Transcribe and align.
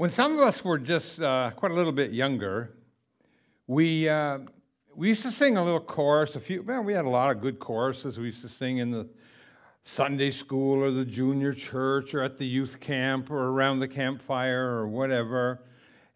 When 0.00 0.08
some 0.08 0.32
of 0.32 0.38
us 0.38 0.64
were 0.64 0.78
just 0.78 1.20
uh, 1.20 1.50
quite 1.54 1.72
a 1.72 1.74
little 1.74 1.92
bit 1.92 2.12
younger, 2.12 2.72
we, 3.66 4.08
uh, 4.08 4.38
we 4.94 5.08
used 5.08 5.20
to 5.24 5.30
sing 5.30 5.58
a 5.58 5.62
little 5.62 5.78
chorus. 5.78 6.36
A 6.36 6.40
few, 6.40 6.62
well, 6.62 6.82
we 6.82 6.94
had 6.94 7.04
a 7.04 7.10
lot 7.10 7.36
of 7.36 7.42
good 7.42 7.58
choruses 7.58 8.18
we 8.18 8.24
used 8.24 8.40
to 8.40 8.48
sing 8.48 8.78
in 8.78 8.92
the 8.92 9.06
Sunday 9.84 10.30
school 10.30 10.82
or 10.82 10.90
the 10.90 11.04
junior 11.04 11.52
church 11.52 12.14
or 12.14 12.22
at 12.22 12.38
the 12.38 12.46
youth 12.46 12.80
camp 12.80 13.30
or 13.30 13.48
around 13.48 13.80
the 13.80 13.88
campfire 13.88 14.70
or 14.70 14.88
whatever. 14.88 15.64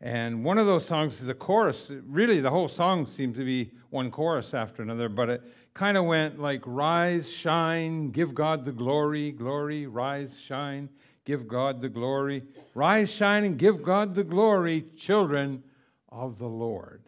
And 0.00 0.42
one 0.46 0.56
of 0.56 0.64
those 0.64 0.86
songs, 0.86 1.20
the 1.20 1.34
chorus, 1.34 1.90
really 2.06 2.40
the 2.40 2.48
whole 2.48 2.68
song 2.68 3.06
seemed 3.06 3.34
to 3.34 3.44
be 3.44 3.70
one 3.90 4.10
chorus 4.10 4.54
after 4.54 4.82
another, 4.82 5.10
but 5.10 5.28
it 5.28 5.42
kind 5.74 5.98
of 5.98 6.06
went 6.06 6.40
like 6.40 6.62
rise, 6.64 7.30
shine, 7.30 8.12
give 8.12 8.34
God 8.34 8.64
the 8.64 8.72
glory, 8.72 9.30
glory, 9.30 9.86
rise, 9.86 10.40
shine, 10.40 10.88
give 11.24 11.48
God 11.48 11.80
the 11.80 11.88
glory. 11.88 12.42
Rise, 12.74 13.10
shine, 13.10 13.44
and 13.44 13.58
give 13.58 13.82
God 13.82 14.14
the 14.14 14.24
glory, 14.24 14.84
children 14.96 15.62
of 16.08 16.38
the 16.38 16.48
Lord. 16.48 17.02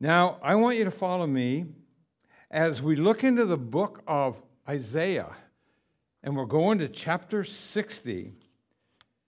Now, 0.00 0.38
I 0.42 0.54
want 0.56 0.76
you 0.76 0.84
to 0.84 0.90
follow 0.90 1.26
me 1.26 1.66
as 2.50 2.82
we 2.82 2.96
look 2.96 3.24
into 3.24 3.44
the 3.44 3.56
book 3.56 4.02
of 4.06 4.40
Isaiah, 4.68 5.34
and 6.22 6.36
we're 6.36 6.44
going 6.44 6.78
to 6.78 6.88
chapter 6.88 7.44
60. 7.44 8.32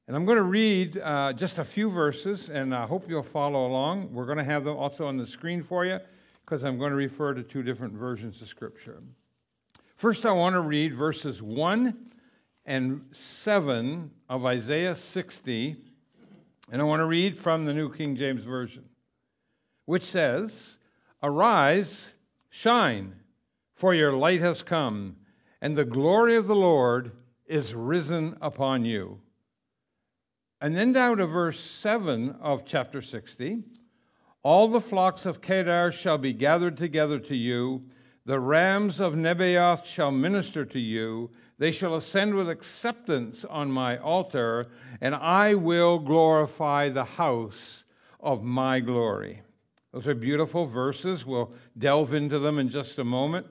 And 0.06 0.16
I'm 0.16 0.26
going 0.26 0.36
to 0.36 0.42
read 0.42 0.98
uh, 0.98 1.32
just 1.32 1.58
a 1.58 1.64
few 1.64 1.88
verses, 1.88 2.50
and 2.50 2.74
I 2.74 2.86
hope 2.86 3.08
you'll 3.08 3.22
follow 3.22 3.66
along. 3.66 4.12
We're 4.12 4.26
going 4.26 4.38
to 4.38 4.44
have 4.44 4.64
them 4.64 4.76
also 4.76 5.06
on 5.06 5.16
the 5.16 5.26
screen 5.26 5.62
for 5.62 5.86
you 5.86 5.98
because 6.44 6.62
I'm 6.62 6.78
going 6.78 6.90
to 6.90 6.96
refer 6.96 7.32
to 7.32 7.42
two 7.42 7.62
different 7.62 7.94
versions 7.94 8.42
of 8.42 8.48
Scripture. 8.48 9.02
First, 9.96 10.26
I 10.26 10.32
want 10.32 10.54
to 10.54 10.60
read 10.60 10.94
verses 10.94 11.40
1 11.40 12.10
and 12.66 13.04
7 13.12 14.10
of 14.28 14.46
Isaiah 14.46 14.94
60, 14.94 15.76
and 16.70 16.80
I 16.80 16.84
want 16.84 17.00
to 17.00 17.06
read 17.06 17.38
from 17.38 17.64
the 17.64 17.74
New 17.74 17.92
King 17.92 18.16
James 18.16 18.44
Version, 18.44 18.84
which 19.84 20.02
says, 20.02 20.78
Arise, 21.22 22.14
shine, 22.48 23.16
for 23.74 23.94
your 23.94 24.12
light 24.12 24.40
has 24.40 24.62
come, 24.62 25.16
and 25.60 25.76
the 25.76 25.84
glory 25.84 26.36
of 26.36 26.46
the 26.46 26.56
Lord 26.56 27.12
is 27.46 27.74
risen 27.74 28.36
upon 28.40 28.84
you. 28.84 29.20
And 30.60 30.74
then 30.74 30.92
down 30.92 31.18
to 31.18 31.26
verse 31.26 31.60
7 31.60 32.36
of 32.40 32.64
chapter 32.64 33.02
60 33.02 33.62
All 34.42 34.68
the 34.68 34.80
flocks 34.80 35.26
of 35.26 35.42
Kedar 35.42 35.92
shall 35.92 36.16
be 36.16 36.32
gathered 36.32 36.78
together 36.78 37.18
to 37.18 37.36
you, 37.36 37.84
the 38.26 38.40
rams 38.40 39.00
of 39.00 39.14
Nebaioth 39.14 39.84
shall 39.84 40.10
minister 40.10 40.64
to 40.64 40.80
you. 40.80 41.30
They 41.58 41.70
shall 41.70 41.94
ascend 41.94 42.34
with 42.34 42.48
acceptance 42.48 43.44
on 43.44 43.70
my 43.70 43.96
altar, 43.96 44.66
and 45.00 45.14
I 45.14 45.54
will 45.54 45.98
glorify 45.98 46.88
the 46.88 47.04
house 47.04 47.84
of 48.18 48.42
my 48.42 48.80
glory. 48.80 49.42
Those 49.92 50.08
are 50.08 50.14
beautiful 50.14 50.66
verses. 50.66 51.24
We'll 51.24 51.52
delve 51.78 52.14
into 52.14 52.40
them 52.40 52.58
in 52.58 52.68
just 52.68 52.98
a 52.98 53.04
moment. 53.04 53.46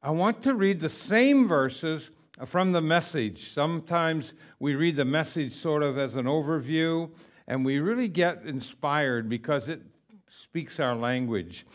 I 0.00 0.12
want 0.12 0.42
to 0.44 0.54
read 0.54 0.78
the 0.78 0.88
same 0.88 1.48
verses 1.48 2.12
from 2.46 2.70
the 2.70 2.80
message. 2.80 3.50
Sometimes 3.50 4.34
we 4.60 4.76
read 4.76 4.94
the 4.94 5.04
message 5.04 5.52
sort 5.52 5.82
of 5.82 5.98
as 5.98 6.14
an 6.14 6.26
overview, 6.26 7.10
and 7.48 7.64
we 7.64 7.80
really 7.80 8.06
get 8.06 8.44
inspired 8.44 9.28
because 9.28 9.68
it 9.68 9.82
speaks 10.28 10.78
our 10.78 10.94
language. 10.94 11.66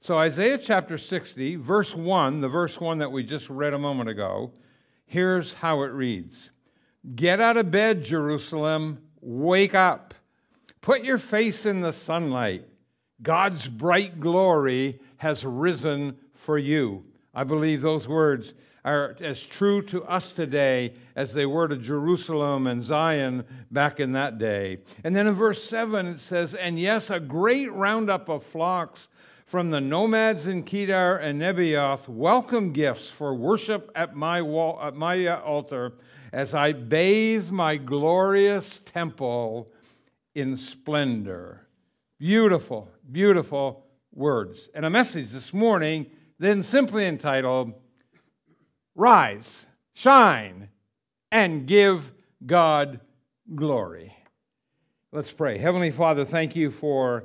So, 0.00 0.18
Isaiah 0.18 0.58
chapter 0.58 0.98
60, 0.98 1.56
verse 1.56 1.94
1, 1.94 2.40
the 2.40 2.48
verse 2.48 2.80
1 2.80 2.98
that 2.98 3.10
we 3.10 3.24
just 3.24 3.50
read 3.50 3.72
a 3.72 3.78
moment 3.78 4.08
ago, 4.08 4.52
here's 5.12 5.52
how 5.52 5.82
it 5.82 5.92
reads 5.92 6.50
Get 7.14 7.38
out 7.38 7.58
of 7.58 7.70
bed, 7.70 8.02
Jerusalem, 8.02 9.02
wake 9.20 9.74
up, 9.74 10.14
put 10.80 11.04
your 11.04 11.18
face 11.18 11.66
in 11.66 11.82
the 11.82 11.92
sunlight. 11.92 12.64
God's 13.20 13.66
bright 13.68 14.20
glory 14.20 15.00
has 15.18 15.44
risen 15.44 16.16
for 16.34 16.58
you. 16.58 17.04
I 17.34 17.44
believe 17.44 17.82
those 17.82 18.08
words 18.08 18.54
are 18.84 19.14
as 19.20 19.46
true 19.46 19.82
to 19.82 20.02
us 20.04 20.32
today 20.32 20.94
as 21.14 21.34
they 21.34 21.46
were 21.46 21.68
to 21.68 21.76
Jerusalem 21.76 22.66
and 22.66 22.82
Zion 22.82 23.44
back 23.70 24.00
in 24.00 24.12
that 24.12 24.38
day. 24.38 24.78
And 25.04 25.14
then 25.14 25.26
in 25.26 25.34
verse 25.34 25.62
7, 25.62 26.06
it 26.06 26.20
says, 26.20 26.54
And 26.54 26.80
yes, 26.80 27.10
a 27.10 27.20
great 27.20 27.70
roundup 27.70 28.28
of 28.28 28.42
flocks 28.42 29.08
from 29.46 29.70
the 29.70 29.80
nomads 29.80 30.46
in 30.46 30.62
Kedar 30.62 31.16
and 31.16 31.40
Nebaioth 31.40 32.08
welcome 32.08 32.72
gifts 32.72 33.10
for 33.10 33.34
worship 33.34 33.90
at 33.94 34.14
my, 34.14 34.42
wall, 34.42 34.78
at 34.82 34.94
my 34.94 35.26
uh, 35.26 35.40
altar 35.40 35.94
as 36.32 36.54
I 36.54 36.72
bathe 36.72 37.50
my 37.50 37.76
glorious 37.76 38.78
temple 38.78 39.70
in 40.34 40.56
splendor. 40.56 41.66
Beautiful, 42.18 42.90
beautiful 43.10 43.86
words. 44.12 44.70
And 44.74 44.86
a 44.86 44.90
message 44.90 45.30
this 45.30 45.52
morning, 45.52 46.06
then 46.38 46.62
simply 46.62 47.04
entitled, 47.06 47.74
rise, 48.94 49.66
shine, 49.92 50.68
and 51.30 51.66
give 51.66 52.12
God 52.44 53.00
glory. 53.54 54.14
Let's 55.10 55.32
pray. 55.32 55.58
Heavenly 55.58 55.90
Father, 55.90 56.24
thank 56.24 56.56
you 56.56 56.70
for 56.70 57.24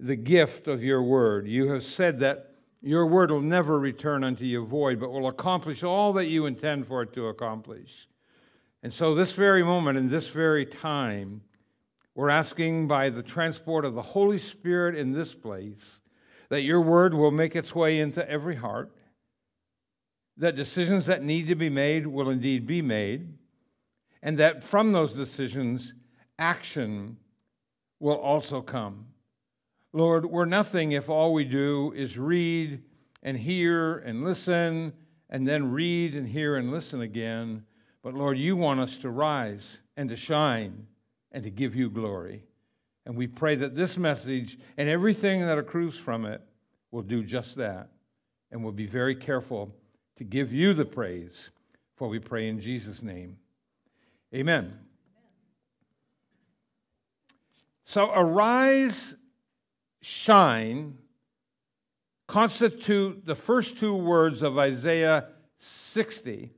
the 0.00 0.16
gift 0.16 0.66
of 0.66 0.82
your 0.82 1.02
word. 1.02 1.46
You 1.46 1.70
have 1.72 1.84
said 1.84 2.20
that 2.20 2.54
your 2.80 3.06
word 3.06 3.30
will 3.30 3.42
never 3.42 3.78
return 3.78 4.24
unto 4.24 4.44
you 4.44 4.64
void, 4.64 4.98
but 4.98 5.12
will 5.12 5.28
accomplish 5.28 5.82
all 5.82 6.14
that 6.14 6.28
you 6.28 6.46
intend 6.46 6.86
for 6.86 7.02
it 7.02 7.12
to 7.12 7.26
accomplish. 7.26 8.08
And 8.82 8.92
so, 8.92 9.14
this 9.14 9.32
very 9.32 9.62
moment, 9.62 9.98
in 9.98 10.08
this 10.08 10.28
very 10.28 10.64
time, 10.64 11.42
we're 12.14 12.30
asking 12.30 12.88
by 12.88 13.10
the 13.10 13.22
transport 13.22 13.84
of 13.84 13.94
the 13.94 14.02
Holy 14.02 14.38
Spirit 14.38 14.96
in 14.96 15.12
this 15.12 15.34
place 15.34 16.00
that 16.48 16.62
your 16.62 16.80
word 16.80 17.14
will 17.14 17.30
make 17.30 17.54
its 17.54 17.74
way 17.74 18.00
into 18.00 18.28
every 18.28 18.56
heart 18.56 18.90
that 20.36 20.56
decisions 20.56 21.04
that 21.06 21.22
need 21.22 21.46
to 21.46 21.54
be 21.54 21.68
made 21.68 22.06
will 22.06 22.30
indeed 22.30 22.66
be 22.66 22.80
made, 22.80 23.34
and 24.22 24.38
that 24.38 24.64
from 24.64 24.92
those 24.92 25.12
decisions, 25.12 25.92
action 26.38 27.18
will 27.98 28.16
also 28.16 28.62
come. 28.62 29.09
Lord, 29.92 30.26
we're 30.26 30.44
nothing 30.44 30.92
if 30.92 31.08
all 31.08 31.32
we 31.32 31.44
do 31.44 31.92
is 31.96 32.16
read 32.16 32.82
and 33.22 33.36
hear 33.36 33.98
and 33.98 34.24
listen, 34.24 34.92
and 35.28 35.46
then 35.46 35.72
read 35.72 36.14
and 36.14 36.28
hear 36.28 36.56
and 36.56 36.70
listen 36.70 37.00
again. 37.00 37.64
But 38.02 38.14
Lord, 38.14 38.38
you 38.38 38.56
want 38.56 38.80
us 38.80 38.96
to 38.98 39.10
rise 39.10 39.80
and 39.96 40.08
to 40.08 40.16
shine 40.16 40.86
and 41.32 41.44
to 41.44 41.50
give 41.50 41.74
you 41.74 41.90
glory. 41.90 42.44
And 43.04 43.16
we 43.16 43.26
pray 43.26 43.56
that 43.56 43.74
this 43.74 43.96
message 43.96 44.58
and 44.76 44.88
everything 44.88 45.40
that 45.46 45.58
accrues 45.58 45.96
from 45.96 46.24
it 46.24 46.40
will 46.90 47.02
do 47.02 47.22
just 47.22 47.56
that. 47.56 47.88
And 48.50 48.62
we'll 48.62 48.72
be 48.72 48.86
very 48.86 49.14
careful 49.14 49.74
to 50.16 50.24
give 50.24 50.52
you 50.52 50.74
the 50.74 50.84
praise, 50.84 51.50
for 51.96 52.08
we 52.08 52.18
pray 52.18 52.48
in 52.48 52.60
Jesus' 52.60 53.02
name. 53.02 53.38
Amen. 54.34 54.78
So, 57.84 58.10
arise, 58.12 59.16
shine 60.02 60.98
constitute 62.26 63.26
the 63.26 63.34
first 63.34 63.76
two 63.76 63.94
words 63.94 64.42
of 64.42 64.56
Isaiah 64.56 65.26
60. 65.58 66.50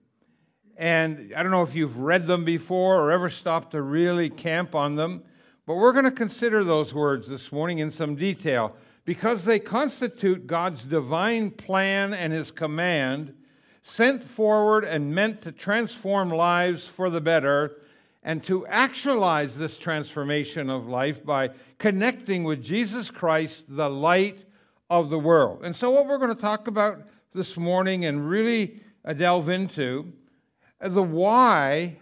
And 0.77 1.33
I 1.37 1.43
don't 1.43 1.51
know 1.51 1.63
if 1.63 1.75
you've 1.75 1.99
read 1.99 2.27
them 2.27 2.45
before 2.45 3.01
or 3.01 3.11
ever 3.11 3.31
stopped 3.31 3.73
to 3.73 3.83
really 3.83 4.29
camp 4.29 4.75
on 4.75 4.97
them, 4.97 5.23
but 5.67 5.77
we're 5.77 5.93
going 5.93 6.05
to 6.05 6.11
consider 6.11 6.63
those 6.63 6.93
words 6.93 7.29
this 7.29 7.51
morning 7.51 7.79
in 7.79 7.91
some 7.91 8.17
detail 8.17 8.77
because 9.05 9.45
they 9.45 9.59
constitute 9.59 10.47
God's 10.47 10.85
divine 10.85 11.51
plan 11.51 12.13
and 12.15 12.33
his 12.33 12.51
command 12.51 13.35
sent 13.83 14.23
forward 14.23 14.85
and 14.85 15.15
meant 15.15 15.43
to 15.43 15.53
transform 15.53 16.31
lives 16.31 16.87
for 16.87 17.11
the 17.11 17.21
better 17.21 17.79
and 18.23 18.43
to 18.45 18.67
actualize 18.67 19.59
this 19.59 19.77
transformation 19.77 20.71
of 20.71 20.87
life 20.87 21.25
by 21.25 21.51
connecting 21.79 22.45
with 22.45 22.63
Jesus 22.63 23.11
Christ, 23.11 23.67
the 23.69 23.91
light 23.91 24.45
of 24.89 25.11
the 25.11 25.19
world. 25.19 25.61
And 25.65 25.75
so, 25.75 25.91
what 25.91 26.07
we're 26.07 26.19
going 26.19 26.35
to 26.35 26.41
talk 26.41 26.69
about 26.69 27.03
this 27.35 27.57
morning 27.57 28.05
and 28.05 28.29
really 28.29 28.81
uh, 29.05 29.13
delve 29.13 29.49
into 29.49 30.13
the 30.81 31.03
why 31.03 31.99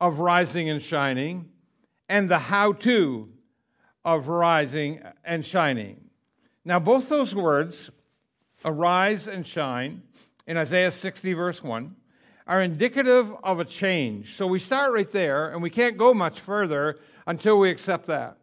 of 0.00 0.20
rising 0.20 0.68
and 0.68 0.82
shining 0.82 1.48
and 2.08 2.28
the 2.28 2.38
how 2.38 2.72
to 2.72 3.32
of 4.04 4.28
rising 4.28 5.02
and 5.24 5.44
shining. 5.44 6.08
Now, 6.64 6.78
both 6.78 7.08
those 7.08 7.34
words, 7.34 7.90
arise 8.64 9.26
and 9.26 9.46
shine, 9.46 10.02
in 10.46 10.56
Isaiah 10.56 10.90
60, 10.90 11.32
verse 11.34 11.62
1, 11.62 11.94
are 12.48 12.62
indicative 12.62 13.30
of 13.44 13.60
a 13.60 13.64
change. 13.64 14.34
So 14.34 14.46
we 14.46 14.58
start 14.58 14.94
right 14.94 15.12
there, 15.12 15.50
and 15.50 15.62
we 15.62 15.68
can't 15.68 15.98
go 15.98 16.14
much 16.14 16.40
further 16.40 16.98
until 17.26 17.58
we 17.58 17.68
accept 17.68 18.06
that. 18.06 18.38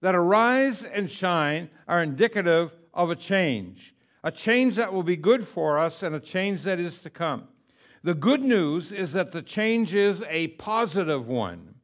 That 0.00 0.14
arise 0.14 0.82
and 0.82 1.10
shine 1.10 1.68
are 1.86 2.02
indicative 2.02 2.74
of 2.94 3.10
a 3.10 3.16
change, 3.16 3.94
a 4.24 4.32
change 4.32 4.76
that 4.76 4.92
will 4.92 5.02
be 5.02 5.16
good 5.16 5.46
for 5.46 5.78
us 5.78 6.02
and 6.02 6.14
a 6.14 6.20
change 6.20 6.62
that 6.62 6.80
is 6.80 6.98
to 7.00 7.10
come. 7.10 7.48
The 8.02 8.14
good 8.14 8.42
news 8.42 8.90
is 8.90 9.12
that 9.12 9.32
the 9.32 9.42
change 9.42 9.94
is 9.94 10.24
a 10.28 10.48
positive 10.48 11.28
one. 11.28 11.74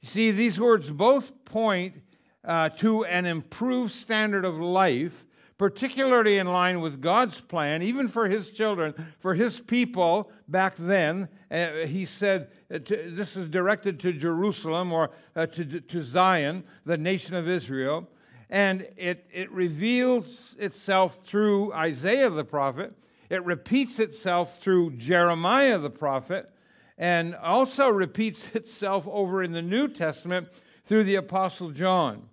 You 0.00 0.08
see, 0.08 0.30
these 0.30 0.58
words 0.58 0.90
both 0.90 1.44
point 1.44 1.96
uh, 2.44 2.70
to 2.70 3.04
an 3.04 3.26
improved 3.26 3.90
standard 3.90 4.44
of 4.44 4.58
life, 4.58 5.26
particularly 5.58 6.38
in 6.38 6.46
line 6.46 6.80
with 6.80 7.02
God's 7.02 7.40
plan, 7.40 7.82
even 7.82 8.08
for 8.08 8.28
his 8.28 8.50
children, 8.50 8.94
for 9.18 9.34
his 9.34 9.60
people 9.60 10.30
back 10.48 10.76
then. 10.76 11.28
Uh, 11.50 11.86
he 11.86 12.04
said, 12.04 12.50
uh, 12.72 12.78
to, 12.78 13.10
this 13.10 13.36
is 13.36 13.48
directed 13.48 14.00
to 14.00 14.12
Jerusalem 14.12 14.92
or 14.92 15.10
uh, 15.36 15.46
to, 15.46 15.80
to 15.80 16.02
Zion, 16.02 16.64
the 16.84 16.98
nation 16.98 17.34
of 17.34 17.48
Israel. 17.48 18.08
And 18.50 18.88
it, 18.96 19.26
it 19.30 19.50
reveals 19.52 20.56
itself 20.58 21.18
through 21.24 21.72
Isaiah 21.74 22.30
the 22.30 22.44
prophet. 22.44 22.94
It 23.28 23.44
repeats 23.44 23.98
itself 23.98 24.58
through 24.58 24.92
Jeremiah 24.92 25.78
the 25.78 25.90
prophet, 25.90 26.50
and 26.96 27.34
also 27.36 27.88
repeats 27.88 28.48
itself 28.54 29.06
over 29.06 29.42
in 29.42 29.52
the 29.52 29.62
New 29.62 29.88
Testament 29.88 30.48
through 30.84 31.04
the 31.04 31.16
Apostle 31.16 31.70
John. 31.70 32.30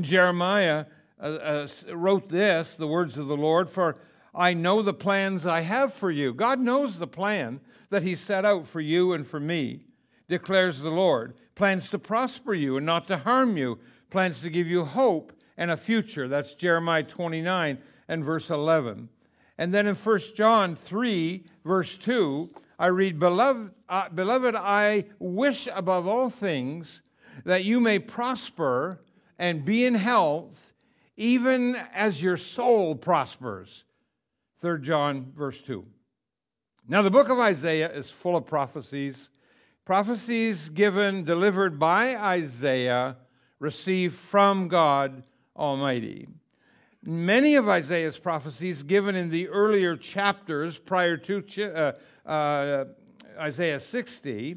Jeremiah 0.00 0.84
uh, 1.20 1.24
uh, 1.24 1.68
wrote 1.92 2.28
this, 2.28 2.76
the 2.76 2.86
words 2.86 3.18
of 3.18 3.26
the 3.26 3.36
Lord, 3.36 3.68
for 3.68 3.96
I 4.38 4.54
know 4.54 4.82
the 4.82 4.94
plans 4.94 5.44
I 5.44 5.62
have 5.62 5.92
for 5.92 6.12
you. 6.12 6.32
God 6.32 6.60
knows 6.60 6.98
the 6.98 7.08
plan 7.08 7.60
that 7.90 8.04
He 8.04 8.14
set 8.14 8.44
out 8.44 8.68
for 8.68 8.80
you 8.80 9.12
and 9.12 9.26
for 9.26 9.40
me, 9.40 9.86
declares 10.28 10.80
the 10.80 10.90
Lord. 10.90 11.34
Plans 11.56 11.90
to 11.90 11.98
prosper 11.98 12.54
you 12.54 12.76
and 12.76 12.86
not 12.86 13.08
to 13.08 13.18
harm 13.18 13.56
you, 13.56 13.80
plans 14.10 14.40
to 14.42 14.50
give 14.50 14.68
you 14.68 14.84
hope 14.84 15.32
and 15.56 15.72
a 15.72 15.76
future. 15.76 16.28
That's 16.28 16.54
Jeremiah 16.54 17.02
29 17.02 17.78
and 18.06 18.24
verse 18.24 18.48
11. 18.48 19.08
And 19.58 19.74
then 19.74 19.88
in 19.88 19.96
1 19.96 20.20
John 20.36 20.76
3, 20.76 21.44
verse 21.64 21.98
2, 21.98 22.48
I 22.78 22.86
read, 22.86 23.18
Beloved, 23.18 23.72
uh, 23.88 24.08
Beloved, 24.10 24.54
I 24.54 25.06
wish 25.18 25.66
above 25.74 26.06
all 26.06 26.30
things 26.30 27.02
that 27.44 27.64
you 27.64 27.80
may 27.80 27.98
prosper 27.98 29.00
and 29.36 29.64
be 29.64 29.84
in 29.84 29.96
health, 29.96 30.74
even 31.16 31.74
as 31.92 32.22
your 32.22 32.36
soul 32.36 32.94
prospers. 32.94 33.82
3 34.60 34.80
John, 34.80 35.32
verse 35.36 35.60
2. 35.60 35.84
Now, 36.88 37.02
the 37.02 37.10
book 37.10 37.28
of 37.28 37.38
Isaiah 37.38 37.92
is 37.92 38.10
full 38.10 38.34
of 38.34 38.46
prophecies. 38.46 39.30
Prophecies 39.84 40.68
given, 40.68 41.22
delivered 41.22 41.78
by 41.78 42.16
Isaiah, 42.16 43.16
received 43.58 44.14
from 44.14 44.68
God 44.68 45.22
Almighty. 45.56 46.28
Many 47.04 47.54
of 47.54 47.68
Isaiah's 47.68 48.18
prophecies 48.18 48.82
given 48.82 49.14
in 49.14 49.30
the 49.30 49.48
earlier 49.48 49.96
chapters 49.96 50.76
prior 50.76 51.16
to 51.18 51.44
uh, 51.62 51.92
uh, 52.28 52.84
Isaiah 53.38 53.80
60 53.80 54.56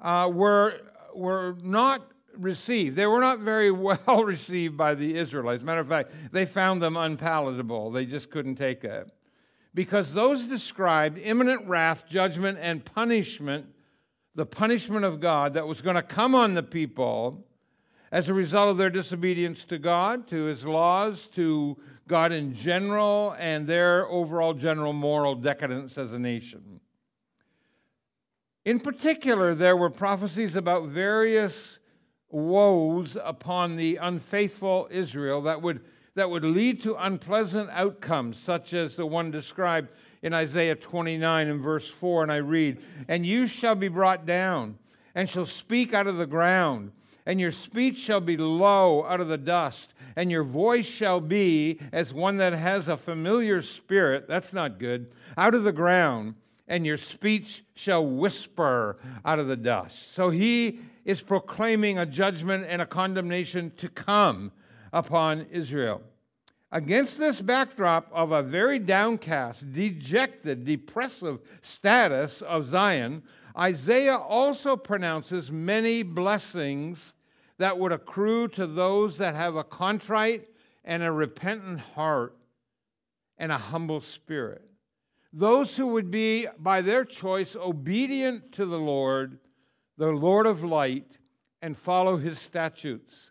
uh, 0.00 0.30
were, 0.32 0.80
were 1.14 1.56
not 1.62 2.02
received. 2.36 2.96
They 2.96 3.06
were 3.06 3.20
not 3.20 3.40
very 3.40 3.70
well 3.72 4.24
received 4.24 4.76
by 4.76 4.94
the 4.94 5.16
Israelites. 5.16 5.62
Matter 5.62 5.80
of 5.80 5.88
fact, 5.88 6.12
they 6.32 6.44
found 6.44 6.82
them 6.82 6.96
unpalatable. 6.96 7.90
They 7.90 8.04
just 8.04 8.30
couldn't 8.30 8.56
take 8.56 8.84
it. 8.84 9.10
Because 9.74 10.12
those 10.12 10.46
described 10.46 11.18
imminent 11.18 11.66
wrath, 11.66 12.04
judgment, 12.08 12.58
and 12.60 12.84
punishment, 12.84 13.66
the 14.34 14.46
punishment 14.46 15.04
of 15.04 15.20
God 15.20 15.54
that 15.54 15.66
was 15.66 15.80
going 15.80 15.96
to 15.96 16.02
come 16.02 16.34
on 16.34 16.54
the 16.54 16.62
people 16.62 17.44
as 18.10 18.28
a 18.28 18.34
result 18.34 18.70
of 18.70 18.76
their 18.78 18.90
disobedience 18.90 19.64
to 19.66 19.78
God, 19.78 20.26
to 20.28 20.44
his 20.44 20.64
laws, 20.64 21.28
to 21.28 21.76
God 22.06 22.32
in 22.32 22.54
general, 22.54 23.36
and 23.38 23.66
their 23.66 24.08
overall 24.08 24.54
general 24.54 24.94
moral 24.94 25.34
decadence 25.34 25.98
as 25.98 26.12
a 26.12 26.18
nation. 26.18 26.80
In 28.64 28.80
particular, 28.80 29.54
there 29.54 29.76
were 29.76 29.90
prophecies 29.90 30.56
about 30.56 30.88
various 30.88 31.78
woes 32.30 33.16
upon 33.22 33.76
the 33.76 33.96
unfaithful 33.96 34.88
Israel 34.90 35.42
that 35.42 35.62
would, 35.62 35.80
that 36.18 36.30
would 36.30 36.44
lead 36.44 36.82
to 36.82 36.94
unpleasant 36.94 37.70
outcomes, 37.70 38.38
such 38.38 38.74
as 38.74 38.96
the 38.96 39.06
one 39.06 39.30
described 39.30 39.88
in 40.22 40.34
Isaiah 40.34 40.76
29 40.76 41.48
and 41.48 41.60
verse 41.60 41.90
4. 41.90 42.22
And 42.22 42.30
I 42.30 42.36
read, 42.36 42.80
And 43.08 43.24
you 43.24 43.46
shall 43.46 43.74
be 43.74 43.88
brought 43.88 44.26
down, 44.26 44.78
and 45.14 45.28
shall 45.28 45.46
speak 45.46 45.94
out 45.94 46.06
of 46.06 46.16
the 46.16 46.26
ground 46.26 46.92
and 47.28 47.38
your 47.38 47.52
speech 47.52 47.98
shall 47.98 48.22
be 48.22 48.38
low 48.38 49.04
out 49.04 49.20
of 49.20 49.28
the 49.28 49.36
dust, 49.36 49.92
and 50.16 50.30
your 50.30 50.42
voice 50.42 50.86
shall 50.86 51.20
be 51.20 51.78
as 51.92 52.14
one 52.14 52.38
that 52.38 52.54
has 52.54 52.88
a 52.88 52.96
familiar 52.96 53.60
spirit. 53.60 54.26
That's 54.26 54.54
not 54.54 54.78
good. 54.78 55.12
Out 55.36 55.54
of 55.54 55.62
the 55.62 55.72
ground, 55.72 56.36
and 56.66 56.86
your 56.86 56.96
speech 56.96 57.64
shall 57.74 58.04
whisper 58.04 58.96
out 59.26 59.38
of 59.38 59.46
the 59.46 59.58
dust. 59.58 60.12
So 60.12 60.30
he 60.30 60.80
is 61.04 61.20
proclaiming 61.20 61.98
a 61.98 62.06
judgment 62.06 62.64
and 62.66 62.80
a 62.80 62.86
condemnation 62.86 63.72
to 63.76 63.90
come 63.90 64.50
upon 64.90 65.48
Israel. 65.50 66.00
Against 66.70 67.18
this 67.18 67.40
backdrop 67.40 68.10
of 68.12 68.30
a 68.30 68.42
very 68.42 68.78
downcast, 68.78 69.72
dejected, 69.72 70.64
depressive 70.64 71.40
status 71.62 72.42
of 72.42 72.66
Zion, 72.66 73.22
Isaiah 73.58 74.18
also 74.18 74.76
pronounces 74.76 75.50
many 75.50 76.02
blessings 76.02 77.14
that 77.56 77.78
would 77.78 77.92
accrue 77.92 78.48
to 78.48 78.66
those 78.66 79.18
that 79.18 79.34
have 79.34 79.56
a 79.56 79.64
contrite 79.64 80.48
and 80.84 81.02
a 81.02 81.10
repentant 81.10 81.80
heart 81.80 82.36
and 83.38 83.50
a 83.50 83.58
humble 83.58 84.02
spirit. 84.02 84.62
Those 85.32 85.76
who 85.76 85.86
would 85.88 86.10
be, 86.10 86.46
by 86.58 86.82
their 86.82 87.04
choice, 87.04 87.56
obedient 87.56 88.52
to 88.52 88.66
the 88.66 88.78
Lord, 88.78 89.38
the 89.96 90.12
Lord 90.12 90.46
of 90.46 90.64
light, 90.64 91.18
and 91.60 91.76
follow 91.76 92.16
his 92.16 92.38
statutes. 92.38 93.27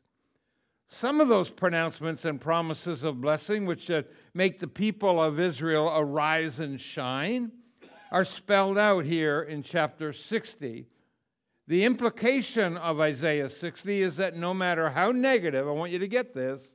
Some 0.90 1.20
of 1.20 1.28
those 1.28 1.50
pronouncements 1.50 2.24
and 2.26 2.40
promises 2.40 3.04
of 3.04 3.22
blessing, 3.22 3.66
which 3.66 3.92
make 4.34 4.60
the 4.60 4.68
people 4.68 5.22
of 5.22 5.40
Israel 5.40 5.92
arise 5.96 6.60
and 6.60 6.80
shine, 6.80 7.52
are 8.12 8.24
spelled 8.24 8.78
out 8.78 9.06
here 9.06 9.42
in 9.42 9.64
chapter 9.64 10.14
60 10.14 10.88
the 11.68 11.84
implication 11.84 12.78
of 12.78 13.02
Isaiah 13.02 13.50
60 13.50 14.02
is 14.02 14.16
that 14.18 14.38
no 14.38 14.54
matter 14.54 14.90
how 14.90 15.12
negative, 15.12 15.68
I 15.68 15.72
want 15.72 15.92
you 15.92 16.00
to 16.00 16.08
get 16.08 16.34
this, 16.34 16.72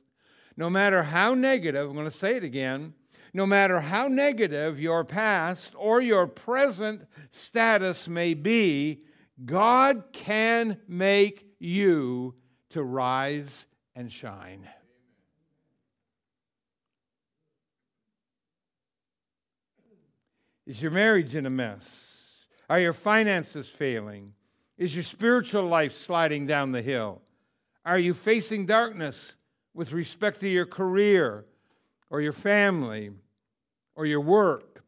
no 0.55 0.69
matter 0.69 1.01
how 1.01 1.33
negative, 1.33 1.89
I'm 1.89 1.95
going 1.95 2.05
to 2.05 2.11
say 2.11 2.35
it 2.35 2.43
again, 2.43 2.93
no 3.33 3.47
matter 3.47 3.79
how 3.79 4.07
negative 4.07 4.79
your 4.79 5.03
past 5.03 5.73
or 5.75 5.99
your 5.99 6.27
present 6.27 7.07
status 7.31 8.07
may 8.07 8.35
be, 8.35 9.01
God 9.43 10.03
can 10.13 10.77
make 10.87 11.47
you 11.57 12.35
to 12.69 12.83
rise 12.83 13.65
and 13.95 14.11
shine. 14.11 14.67
Is 20.65 20.81
your 20.81 20.91
marriage 20.91 21.35
in 21.35 21.45
a 21.45 21.49
mess? 21.49 22.45
Are 22.69 22.79
your 22.79 22.93
finances 22.93 23.67
failing? 23.67 24.33
Is 24.77 24.95
your 24.95 25.03
spiritual 25.03 25.63
life 25.63 25.91
sliding 25.91 26.47
down 26.47 26.71
the 26.71 26.81
hill? 26.81 27.21
Are 27.85 27.99
you 27.99 28.13
facing 28.13 28.65
darkness 28.65 29.35
with 29.73 29.91
respect 29.91 30.39
to 30.39 30.47
your 30.47 30.65
career 30.65 31.45
or 32.09 32.21
your 32.21 32.31
family 32.31 33.11
or 33.95 34.05
your 34.05 34.21
work 34.21 34.83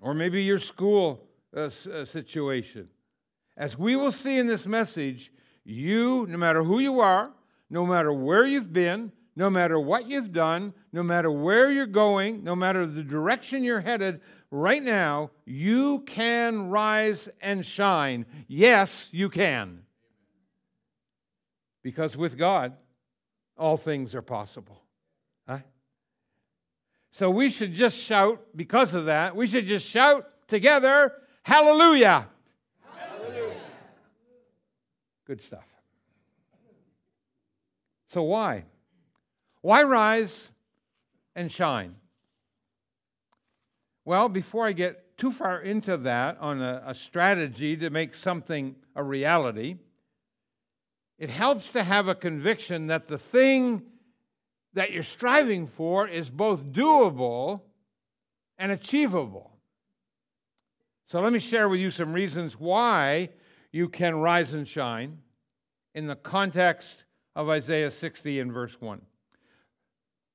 or 0.00 0.12
maybe 0.12 0.42
your 0.42 0.58
school 0.58 1.26
uh, 1.56 1.70
uh, 1.90 2.04
situation? 2.04 2.88
As 3.56 3.78
we 3.78 3.96
will 3.96 4.12
see 4.12 4.38
in 4.38 4.46
this 4.46 4.66
message, 4.66 5.32
you, 5.64 6.26
no 6.28 6.36
matter 6.36 6.62
who 6.62 6.80
you 6.80 7.00
are, 7.00 7.32
no 7.72 7.86
matter 7.86 8.12
where 8.12 8.44
you've 8.44 8.70
been, 8.70 9.10
no 9.34 9.48
matter 9.48 9.80
what 9.80 10.06
you've 10.06 10.30
done, 10.30 10.74
no 10.92 11.02
matter 11.02 11.30
where 11.30 11.72
you're 11.72 11.86
going, 11.86 12.44
no 12.44 12.54
matter 12.54 12.84
the 12.84 13.02
direction 13.02 13.64
you're 13.64 13.80
headed, 13.80 14.20
right 14.50 14.82
now, 14.82 15.30
you 15.46 16.00
can 16.00 16.68
rise 16.68 17.30
and 17.40 17.64
shine. 17.64 18.26
Yes, 18.46 19.08
you 19.10 19.30
can. 19.30 19.84
Because 21.82 22.14
with 22.14 22.36
God, 22.36 22.74
all 23.56 23.78
things 23.78 24.14
are 24.14 24.22
possible. 24.22 24.82
Huh? 25.48 25.60
So 27.10 27.30
we 27.30 27.48
should 27.48 27.72
just 27.72 27.98
shout, 27.98 28.42
because 28.54 28.92
of 28.92 29.06
that, 29.06 29.34
we 29.34 29.46
should 29.46 29.66
just 29.66 29.88
shout 29.88 30.28
together, 30.46 31.14
Hallelujah! 31.42 32.28
Hallelujah. 32.84 33.56
Good 35.26 35.40
stuff. 35.40 35.71
So, 38.12 38.22
why? 38.24 38.66
Why 39.62 39.84
rise 39.84 40.50
and 41.34 41.50
shine? 41.50 41.94
Well, 44.04 44.28
before 44.28 44.66
I 44.66 44.72
get 44.72 45.16
too 45.16 45.30
far 45.30 45.62
into 45.62 45.96
that 45.96 46.36
on 46.38 46.60
a, 46.60 46.82
a, 46.88 46.94
strategy 46.94 47.74
to 47.78 47.88
make 47.88 48.14
something 48.14 48.76
a 48.94 49.02
reality, 49.02 49.76
it 51.18 51.30
helps 51.30 51.72
to 51.72 51.82
have 51.82 52.06
a 52.08 52.14
conviction 52.14 52.88
that 52.88 53.06
the 53.06 53.16
thing 53.16 53.82
that 54.74 54.92
you're 54.92 55.02
striving 55.02 55.66
for 55.66 56.06
is 56.06 56.28
both 56.28 56.66
doable 56.66 57.62
and 58.58 58.72
achievable. 58.72 59.56
So 61.06 61.22
let 61.22 61.32
me 61.32 61.38
share 61.38 61.66
with 61.66 61.80
you 61.80 61.90
some 61.90 62.12
reasons 62.12 62.60
why 62.60 63.30
you 63.70 63.88
can 63.88 64.16
rise 64.16 64.52
and 64.52 64.68
shine. 64.68 65.20
in 65.94 66.08
the 66.08 66.16
context 66.16 67.06
of 67.34 67.48
Isaiah 67.48 67.90
60 67.90 68.40
and 68.40 68.52
verse 68.52 68.80
1. 68.80 69.00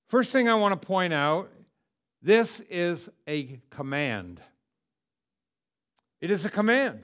First 0.07 0.31
thing 0.31 0.47
I 0.47 0.55
want 0.55 0.79
to 0.79 0.87
point 0.87 1.13
out 1.13 1.51
this 2.21 2.59
is 2.69 3.09
a 3.27 3.59
command. 3.69 4.41
It 6.21 6.31
is 6.31 6.45
a 6.45 6.49
command. 6.49 7.03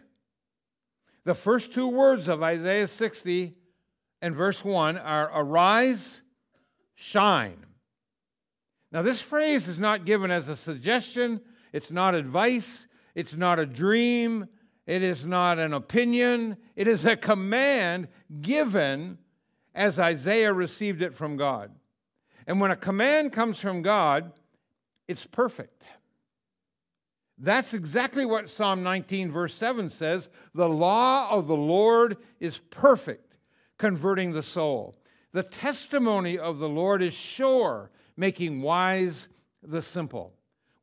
The 1.26 1.36
first 1.36 1.74
two 1.74 1.88
words 1.88 2.28
of 2.28 2.44
Isaiah 2.44 2.88
60 2.88 3.56
and 4.22 4.36
verse 4.36 4.64
1 4.64 4.98
are 4.98 5.30
arise, 5.34 6.22
shine. 6.96 7.66
Now, 8.92 9.02
this 9.02 9.22
phrase 9.22 9.68
is 9.68 9.80
not 9.80 10.06
given 10.06 10.32
as 10.32 10.50
a 10.50 10.56
suggestion, 10.56 11.42
it's 11.72 11.92
not 11.92 12.14
advice, 12.14 12.88
it's 13.16 13.36
not 13.36 13.60
a 13.60 13.66
dream, 13.66 14.48
it 14.86 15.02
is 15.02 15.26
not 15.26 15.60
an 15.60 15.74
opinion, 15.74 16.58
it 16.76 16.88
is 16.88 17.06
a 17.06 17.16
command 17.16 18.08
given 18.42 19.18
as 19.74 20.00
Isaiah 20.00 20.54
received 20.54 21.02
it 21.02 21.14
from 21.14 21.38
God. 21.38 21.72
And 22.46 22.60
when 22.60 22.72
a 22.72 22.76
command 22.76 23.32
comes 23.32 23.60
from 23.60 23.82
God, 23.82 24.32
it's 25.08 25.26
perfect. 25.26 25.86
That's 27.38 27.74
exactly 27.74 28.26
what 28.26 28.50
Psalm 28.50 28.84
19, 28.84 29.32
verse 29.32 29.54
7 29.56 29.90
says. 29.90 30.30
The 30.54 30.70
law 30.70 31.30
of 31.30 31.48
the 31.48 31.58
Lord 31.58 32.18
is 32.40 32.58
perfect, 32.58 33.36
converting 33.78 34.32
the 34.32 34.44
soul. 34.44 34.96
The 35.32 35.44
testimony 35.44 36.38
of 36.38 36.60
the 36.60 36.70
Lord 36.70 37.02
is 37.02 37.14
sure, 37.14 37.90
making 38.16 38.62
wise 38.62 39.30
the 39.64 39.82
simple. 39.82 40.34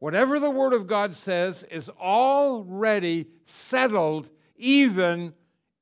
Whatever 0.00 0.40
the 0.40 0.50
Word 0.50 0.72
of 0.72 0.86
God 0.86 1.14
says 1.14 1.62
is 1.64 1.88
already 1.90 3.28
settled, 3.46 4.30
even 4.56 5.34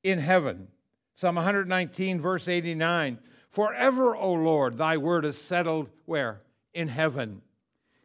in 0.03 0.19
heaven. 0.19 0.67
Psalm 1.19 1.35
119, 1.35 2.21
verse 2.21 2.47
89 2.47 3.19
Forever, 3.49 4.15
O 4.15 4.31
Lord, 4.31 4.77
thy 4.77 4.95
word 4.95 5.25
is 5.25 5.37
settled 5.37 5.89
where? 6.05 6.43
In 6.73 6.87
heaven. 6.87 7.41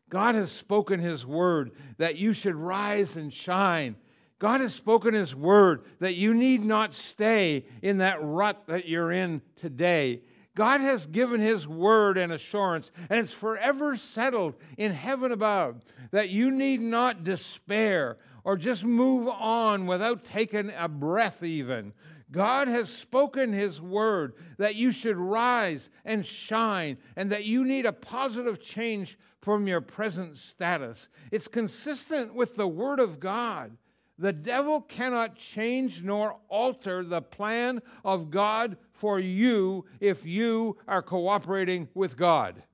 God 0.08 0.34
has 0.34 0.50
spoken 0.50 0.98
his 0.98 1.24
word 1.24 1.70
that 1.98 2.16
you 2.16 2.32
should 2.32 2.56
rise 2.56 3.16
and 3.16 3.32
shine. 3.32 3.94
God 4.40 4.60
has 4.60 4.74
spoken 4.74 5.14
his 5.14 5.32
word 5.32 5.84
that 6.00 6.16
you 6.16 6.34
need 6.34 6.64
not 6.64 6.92
stay 6.92 7.66
in 7.82 7.98
that 7.98 8.18
rut 8.20 8.64
that 8.66 8.88
you're 8.88 9.12
in 9.12 9.42
today. 9.54 10.22
God 10.56 10.80
has 10.80 11.06
given 11.06 11.40
his 11.40 11.68
word 11.68 12.18
and 12.18 12.32
assurance, 12.32 12.90
and 13.08 13.20
it's 13.20 13.32
forever 13.32 13.94
settled 13.94 14.56
in 14.76 14.90
heaven 14.90 15.30
above 15.30 15.84
that 16.10 16.30
you 16.30 16.50
need 16.50 16.80
not 16.80 17.22
despair 17.22 18.16
or 18.42 18.56
just 18.56 18.84
move 18.84 19.28
on 19.28 19.86
without 19.86 20.24
taking 20.24 20.70
a 20.76 20.88
breath, 20.88 21.44
even. 21.44 21.92
God 22.34 22.66
has 22.66 22.90
spoken 22.90 23.52
His 23.52 23.80
word 23.80 24.34
that 24.58 24.74
you 24.74 24.90
should 24.90 25.16
rise 25.16 25.88
and 26.04 26.26
shine 26.26 26.98
and 27.14 27.30
that 27.30 27.44
you 27.44 27.64
need 27.64 27.86
a 27.86 27.92
positive 27.92 28.60
change 28.60 29.16
from 29.40 29.68
your 29.68 29.80
present 29.80 30.36
status. 30.36 31.08
It's 31.30 31.46
consistent 31.46 32.34
with 32.34 32.56
the 32.56 32.66
word 32.66 32.98
of 32.98 33.20
God. 33.20 33.76
The 34.18 34.32
devil 34.32 34.80
cannot 34.80 35.36
change 35.36 36.02
nor 36.02 36.36
alter 36.48 37.04
the 37.04 37.22
plan 37.22 37.80
of 38.04 38.30
God 38.30 38.76
for 38.92 39.20
you 39.20 39.84
if 40.00 40.26
you 40.26 40.76
are 40.88 41.02
cooperating 41.02 41.88
with 41.94 42.16
God. 42.16 42.64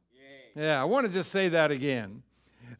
Yeah, 0.54 0.80
I 0.80 0.84
want 0.84 1.06
to 1.06 1.12
just 1.12 1.30
say 1.30 1.50
that 1.50 1.70
again. 1.70 2.22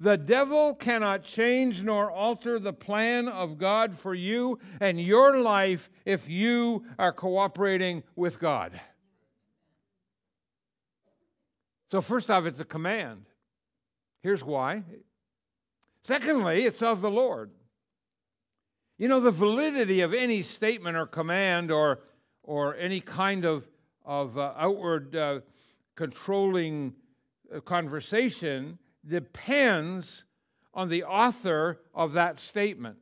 The 0.03 0.17
devil 0.17 0.75
cannot 0.75 1.25
change 1.25 1.83
nor 1.83 2.11
alter 2.11 2.59
the 2.59 2.73
plan 2.73 3.29
of 3.29 3.59
God 3.59 3.95
for 3.95 4.15
you 4.15 4.59
and 4.81 4.99
your 4.99 5.39
life 5.39 5.91
if 6.07 6.27
you 6.27 6.87
are 6.99 7.13
cooperating 7.13 8.03
with 8.17 8.41
God. 8.41 8.81
So, 11.91 12.01
first 12.01 12.31
off, 12.31 12.47
it's 12.47 12.61
a 12.61 12.65
command. 12.65 13.27
Here's 14.23 14.43
why. 14.43 14.85
Secondly, 16.03 16.65
it's 16.65 16.81
of 16.81 17.03
the 17.03 17.11
Lord. 17.11 17.51
You 18.97 19.09
know, 19.09 19.21
the 19.21 19.31
validity 19.31 20.01
of 20.01 20.15
any 20.15 20.41
statement 20.41 20.97
or 20.97 21.07
command 21.07 21.71
or, 21.71 22.01
or 22.43 22.75
any 22.77 23.01
kind 23.01 23.45
of, 23.45 23.69
of 24.05 24.39
uh, 24.39 24.55
outward 24.57 25.15
uh, 25.15 25.41
controlling 25.95 26.95
uh, 27.55 27.61
conversation 27.61 28.79
depends 29.07 30.25
on 30.75 30.89
the 30.89 31.05
author 31.05 31.81
of 31.95 32.13
that 32.13 32.39
statement. 32.39 32.97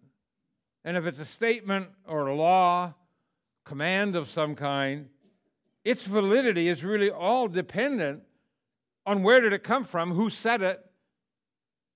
And 0.84 0.96
if 0.96 1.06
it's 1.06 1.18
a 1.18 1.24
statement 1.24 1.88
or 2.06 2.28
a 2.28 2.34
law, 2.34 2.94
command 3.64 4.16
of 4.16 4.28
some 4.28 4.54
kind, 4.54 5.08
its 5.84 6.04
validity 6.04 6.68
is 6.68 6.84
really 6.84 7.10
all 7.10 7.48
dependent 7.48 8.22
on 9.04 9.22
where 9.22 9.40
did 9.40 9.52
it 9.52 9.62
come 9.62 9.84
from, 9.84 10.12
who 10.12 10.30
said 10.30 10.62
it. 10.62 10.84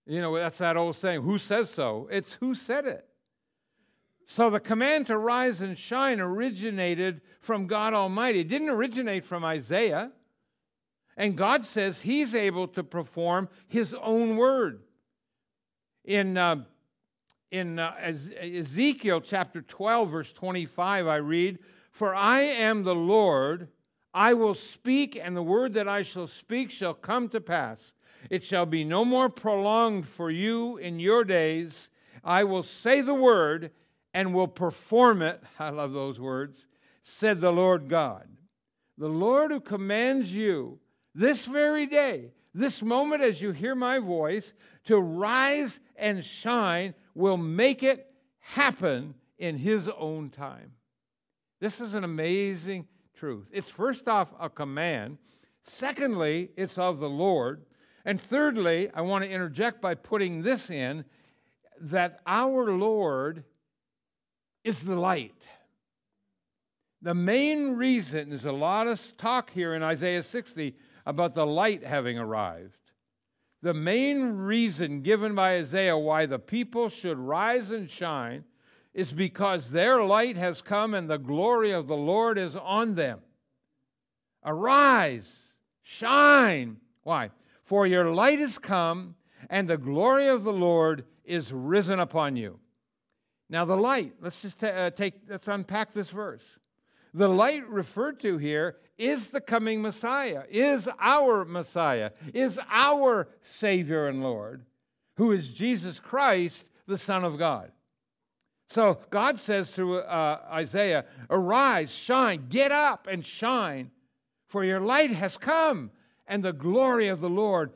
You 0.07 0.21
know, 0.21 0.35
that's 0.35 0.59
that 0.59 0.77
old 0.77 0.97
saying, 0.97 1.23
who 1.23 1.39
says 1.39 1.71
so? 1.71 2.09
It's 2.11 2.35
who 2.35 2.55
said 2.55 2.87
it. 2.87 3.07
So 4.27 4.51
the 4.51 4.61
command 4.61 5.09
to 5.09 5.19
rise 5.19 5.61
and 5.61 5.77
shine 5.77 6.21
originated 6.21 7.21
from 7.41 7.67
God 7.67 7.93
Almighty. 7.95 8.41
It 8.41 8.49
didn't 8.49 8.71
originate 8.71 9.25
from 9.25 9.45
Isaiah. 9.45 10.11
And 11.17 11.37
God 11.37 11.65
says 11.65 12.03
He's 12.03 12.35
able 12.35 12.69
to 12.69 12.83
perform 12.83 13.49
His 13.69 13.95
own 13.95 14.37
word. 14.37 14.81
In, 16.05 16.37
uh, 16.37 16.65
in 17.51 17.79
uh, 17.79 17.95
Ezekiel 18.41 19.21
chapter 19.21 19.63
12, 19.63 20.11
verse 20.11 20.33
25, 20.33 21.07
I 21.07 21.17
read, 21.17 21.59
For 21.91 22.15
I 22.15 22.41
am 22.41 22.83
the 22.83 22.95
Lord, 22.95 23.69
I 24.15 24.35
will 24.35 24.55
speak, 24.55 25.19
and 25.21 25.37
the 25.37 25.43
word 25.43 25.75
that 25.75 25.89
I 25.89 26.03
shall 26.03 26.27
speak 26.27 26.71
shall 26.71 26.95
come 26.95 27.29
to 27.31 27.41
pass. 27.41 27.93
It 28.31 28.45
shall 28.45 28.67
be 28.67 28.85
no 28.85 29.05
more 29.05 29.29
prolonged 29.29 30.09
for 30.09 30.31
you 30.31 30.77
in 30.77 30.99
your 30.99 31.25
days. 31.25 31.89
I 32.25 32.45
will 32.45 32.63
say 32.63 33.01
the 33.01 33.15
word 33.15 33.71
and 34.15 34.35
will 34.35 34.49
perform 34.49 35.23
it. 35.23 35.43
I 35.59 35.71
love 35.71 35.93
those 35.93 36.21
words, 36.21 36.67
said 37.03 37.41
the 37.41 37.53
Lord 37.53 37.89
God. 37.89 38.29
The 38.99 39.09
Lord 39.09 39.51
who 39.51 39.61
commands 39.61 40.35
you 40.35 40.79
this 41.15 41.47
very 41.47 41.87
day, 41.87 42.33
this 42.55 42.83
moment 42.83 43.23
as 43.23 43.41
you 43.41 43.53
hear 43.53 43.75
my 43.75 43.99
voice, 43.99 44.53
to 44.85 44.99
rise 44.99 45.81
and 45.97 46.25
shine 46.25 46.95
will 47.15 47.37
make 47.37 47.83
it 47.83 48.11
happen 48.41 49.15
in 49.39 49.57
His 49.57 49.89
own 49.89 50.31
time. 50.31 50.73
This 51.61 51.81
is 51.81 51.95
an 51.95 52.05
amazing 52.05 52.89
truth. 53.15 53.47
It's 53.53 53.71
first 53.71 54.09
off 54.09 54.33
a 54.41 54.51
command, 54.51 55.19
secondly, 55.65 56.51
it's 56.57 56.79
of 56.79 56.99
the 56.99 57.11
Lord. 57.11 57.65
And 58.05 58.21
thirdly, 58.21 58.91
I 58.93 59.03
want 59.03 59.25
to 59.25 59.31
interject 59.31 59.81
by 59.81 59.95
putting 59.95 60.43
this 60.43 60.71
in 60.71 61.05
that 61.81 62.21
our 62.27 62.73
Lord 62.73 63.45
is 64.65 64.83
the 64.83 64.97
light. 64.97 65.49
The 67.01 67.15
main 67.15 67.77
reason, 67.77 68.31
there's 68.31 68.45
a 68.45 68.53
lot 68.53 68.87
of 68.87 69.17
talk 69.17 69.51
here 69.51 69.75
in 69.75 69.83
Isaiah 69.83 70.23
60 70.23 70.77
about 71.07 71.35
the 71.35 71.47
light 71.47 71.85
having 71.85 72.19
arrived. 72.19 72.79
The 73.63 73.75
main 73.75 74.33
reason 74.33 75.03
given 75.03 75.35
by 75.35 75.57
Isaiah 75.57 75.97
why 75.97 76.27
the 76.27 76.39
people 76.39 76.89
should 76.89 77.19
rise 77.19 77.71
and 77.71 77.89
shine 77.89 78.45
is 78.93 79.13
because 79.13 79.71
their 79.71 80.03
light 80.03 80.37
has 80.37 80.61
come 80.61 80.95
and 80.95 81.09
the 81.09 81.19
glory 81.19 81.71
of 81.71 81.87
the 81.87 81.97
Lord 81.97 82.39
is 82.39 82.57
on 82.57 82.95
them. 82.95 83.21
Arise, 84.45 85.55
shine. 85.83 86.79
Why? 87.05 87.31
For 87.63 87.87
your 87.87 88.13
light 88.13 88.41
is 88.41 88.59
come 88.59 89.15
and 89.49 89.69
the 89.69 89.79
glory 89.79 90.29
of 90.29 90.45
the 90.45 90.53
Lord 90.53 91.05
is 91.25 91.53
risen 91.53 92.01
upon 92.01 92.37
you. 92.37 92.59
Now, 93.49 93.65
the 93.65 93.77
light, 93.77 94.15
let's 94.21 94.43
just 94.43 94.65
uh, 94.65 94.91
take, 94.91 95.15
let's 95.29 95.47
unpack 95.47 95.93
this 95.93 96.11
verse. 96.11 96.59
The 97.15 97.29
light 97.29 97.69
referred 97.69 98.21
to 98.21 98.39
here 98.39 98.77
is 98.97 99.31
the 99.31 99.41
coming 99.41 99.83
Messiah, 99.83 100.45
is 100.49 100.89
our 100.99 101.45
Messiah, 101.45 102.13
is 102.33 102.59
our 102.71 103.29
Savior 103.43 104.07
and 104.07 104.23
Lord, 104.23 104.65
who 105.17 105.33
is 105.33 105.53
Jesus 105.53 106.01
Christ, 106.01 106.71
the 106.87 106.99
Son 106.99 107.25
of 107.25 107.39
God. 107.39 107.73
So 108.71 109.01
God 109.11 109.39
says 109.39 109.75
through 109.75 109.99
uh, 109.99 110.41
Isaiah, 110.51 111.05
Arise, 111.29 111.95
shine, 111.95 112.47
get 112.49 112.73
up 112.73 113.07
and 113.07 113.25
shine, 113.27 113.91
for 114.47 114.65
your 114.65 114.81
light 114.81 115.11
has 115.11 115.37
come, 115.37 115.91
and 116.27 116.43
the 116.43 116.55
glory 116.55 117.09
of 117.09 117.21
the 117.21 117.29
Lord 117.29 117.73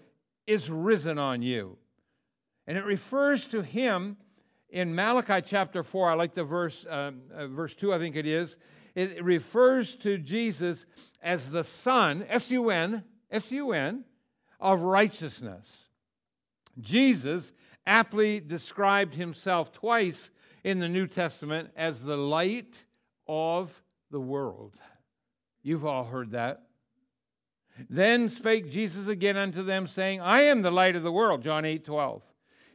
is 0.46 0.70
risen 0.70 1.18
on 1.18 1.42
you. 1.42 1.76
And 2.66 2.78
it 2.78 2.84
refers 2.84 3.46
to 3.48 3.62
him 3.62 4.16
in 4.70 4.94
Malachi 4.94 5.42
chapter 5.44 5.82
4. 5.82 6.10
I 6.10 6.14
like 6.14 6.34
the 6.34 6.44
verse, 6.44 6.86
um, 6.88 7.22
uh, 7.34 7.46
verse 7.46 7.74
2, 7.74 7.92
I 7.92 7.98
think 7.98 8.16
it 8.16 8.26
is 8.26 8.56
it 8.96 9.22
refers 9.22 9.94
to 9.96 10.18
Jesus 10.18 10.86
as 11.22 11.50
the 11.50 11.62
Son, 11.62 12.24
S 12.28 12.50
U 12.50 12.70
N, 12.70 13.04
S 13.30 13.52
U 13.52 13.72
N, 13.72 14.04
of 14.58 14.80
righteousness. 14.80 15.90
Jesus 16.80 17.52
aptly 17.86 18.40
described 18.40 19.14
himself 19.14 19.70
twice 19.70 20.30
in 20.64 20.80
the 20.80 20.88
New 20.88 21.06
Testament 21.06 21.70
as 21.76 22.02
the 22.02 22.16
light 22.16 22.84
of 23.28 23.82
the 24.10 24.20
world. 24.20 24.74
You've 25.62 25.84
all 25.84 26.04
heard 26.04 26.30
that. 26.32 26.62
Then 27.90 28.30
spake 28.30 28.70
Jesus 28.70 29.06
again 29.06 29.36
unto 29.36 29.62
them, 29.62 29.86
saying, 29.86 30.22
I 30.22 30.40
am 30.42 30.62
the 30.62 30.70
light 30.70 30.96
of 30.96 31.02
the 31.02 31.12
world. 31.12 31.42
John 31.42 31.64
8 31.66 31.84
12. 31.84 32.22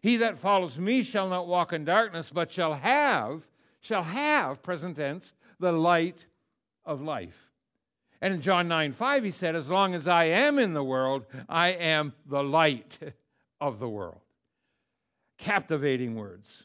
He 0.01 0.17
that 0.17 0.37
follows 0.37 0.77
me 0.77 1.01
shall 1.01 1.29
not 1.29 1.47
walk 1.47 1.73
in 1.73 1.83
darkness, 1.83 2.31
but 2.31 2.51
shall 2.51 2.73
have, 2.73 3.47
shall 3.81 4.03
have, 4.03 4.63
present 4.63 4.95
tense, 4.95 5.33
the 5.59 5.71
light 5.71 6.25
of 6.85 7.01
life. 7.01 7.51
And 8.21 8.33
in 8.33 8.41
John 8.41 8.67
9 8.67 8.91
5, 8.91 9.23
he 9.23 9.31
said, 9.31 9.55
As 9.55 9.69
long 9.69 9.95
as 9.95 10.07
I 10.07 10.25
am 10.25 10.59
in 10.59 10.73
the 10.73 10.83
world, 10.83 11.25
I 11.49 11.69
am 11.69 12.13
the 12.25 12.43
light 12.43 12.99
of 13.59 13.79
the 13.79 13.89
world. 13.89 14.21
Captivating 15.37 16.15
words. 16.15 16.63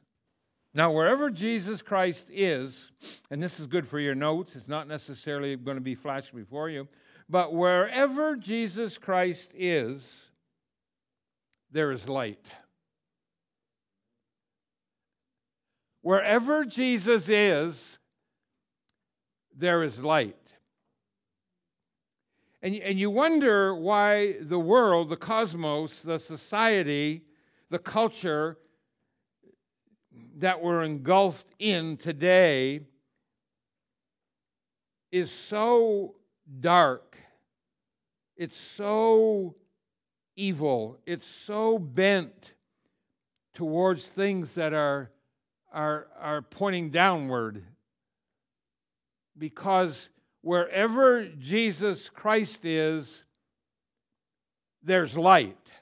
Now, 0.74 0.92
wherever 0.92 1.30
Jesus 1.30 1.80
Christ 1.80 2.26
is, 2.30 2.90
and 3.30 3.42
this 3.42 3.58
is 3.58 3.66
good 3.66 3.86
for 3.86 3.98
your 3.98 4.14
notes, 4.14 4.54
it's 4.56 4.68
not 4.68 4.86
necessarily 4.86 5.56
going 5.56 5.78
to 5.78 5.82
be 5.82 5.94
flashed 5.94 6.34
before 6.34 6.68
you, 6.68 6.86
but 7.30 7.54
wherever 7.54 8.36
Jesus 8.36 8.98
Christ 8.98 9.52
is, 9.54 10.26
there 11.72 11.92
is 11.92 12.08
light. 12.08 12.50
Wherever 16.06 16.64
Jesus 16.64 17.28
is, 17.28 17.98
there 19.52 19.82
is 19.82 20.00
light. 20.00 20.54
And, 22.62 22.76
and 22.76 22.96
you 22.96 23.10
wonder 23.10 23.74
why 23.74 24.36
the 24.40 24.60
world, 24.60 25.08
the 25.08 25.16
cosmos, 25.16 26.02
the 26.02 26.20
society, 26.20 27.24
the 27.70 27.80
culture 27.80 28.56
that 30.36 30.62
we're 30.62 30.84
engulfed 30.84 31.48
in 31.58 31.96
today 31.96 32.82
is 35.10 35.32
so 35.32 36.14
dark. 36.60 37.18
It's 38.36 38.56
so 38.56 39.56
evil. 40.36 41.00
It's 41.04 41.26
so 41.26 41.80
bent 41.80 42.54
towards 43.54 44.06
things 44.06 44.54
that 44.54 44.72
are, 44.72 45.10
are, 45.76 46.06
are 46.18 46.40
pointing 46.40 46.88
downward. 46.88 47.62
Because 49.36 50.08
wherever 50.40 51.26
Jesus 51.26 52.08
Christ 52.08 52.64
is, 52.64 53.24
there's 54.82 55.16
light. 55.18 55.74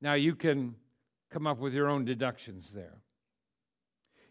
Now 0.00 0.14
you 0.14 0.34
can 0.34 0.74
come 1.30 1.46
up 1.46 1.60
with 1.60 1.72
your 1.72 1.88
own 1.88 2.04
deductions 2.04 2.72
there. 2.72 2.98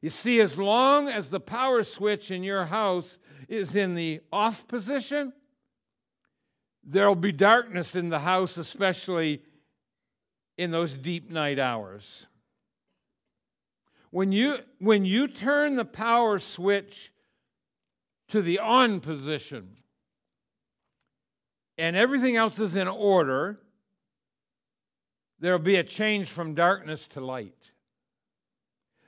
You 0.02 0.10
see, 0.10 0.42
as 0.42 0.58
long 0.58 1.08
as 1.08 1.30
the 1.30 1.40
power 1.40 1.82
switch 1.84 2.32
in 2.32 2.44
your 2.44 2.66
house 2.66 3.18
is 3.48 3.76
in 3.76 3.96
the 3.96 4.20
off 4.34 4.68
position, 4.68 5.32
there'll 6.84 7.16
be 7.16 7.32
darkness 7.32 7.96
in 7.96 8.10
the 8.10 8.20
house, 8.20 8.58
especially 8.58 9.44
in 10.58 10.72
those 10.72 10.98
deep 10.98 11.32
night 11.32 11.60
hours. 11.60 12.28
When 14.12 14.34
you, 14.34 14.60
when 14.80 15.06
you 15.06 15.28
turn 15.28 15.76
the 15.76 15.86
power 15.86 16.38
switch 16.38 17.14
to 18.28 18.42
the 18.42 18.60
on 18.60 19.00
position 19.00 19.78
and 21.78 21.96
everything 21.96 22.36
else 22.36 22.60
is 22.60 22.76
in 22.76 22.90
order, 22.90 23.60
there'll 25.40 25.60
be 25.60 25.78
a 25.78 25.84
change 25.84 26.30
from 26.30 26.54
darkness 26.54 27.08
to 27.08 27.22
light. 27.22 27.72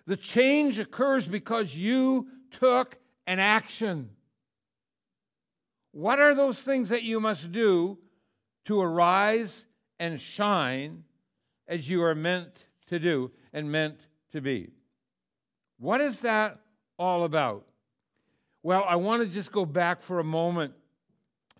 The 0.05 0.17
change 0.17 0.79
occurs 0.79 1.27
because 1.27 1.75
you 1.75 2.27
took 2.49 2.97
an 3.27 3.39
action. 3.39 4.09
What 5.91 6.19
are 6.19 6.33
those 6.33 6.63
things 6.63 6.89
that 6.89 7.03
you 7.03 7.19
must 7.19 7.51
do 7.51 7.99
to 8.65 8.81
arise 8.81 9.65
and 9.99 10.19
shine 10.19 11.03
as 11.67 11.89
you 11.89 12.01
are 12.03 12.15
meant 12.15 12.67
to 12.87 12.99
do 12.99 13.31
and 13.51 13.71
meant 13.71 14.07
to 14.31 14.41
be? 14.41 14.71
What 15.83 15.99
is 15.99 16.21
that 16.21 16.61
all 16.97 17.25
about? 17.25 17.65
Well, 18.63 18.85
I 18.87 18.95
want 18.95 19.21
to 19.21 19.27
just 19.27 19.51
go 19.51 19.65
back 19.65 20.01
for 20.01 20.19
a 20.19 20.23
moment 20.23 20.73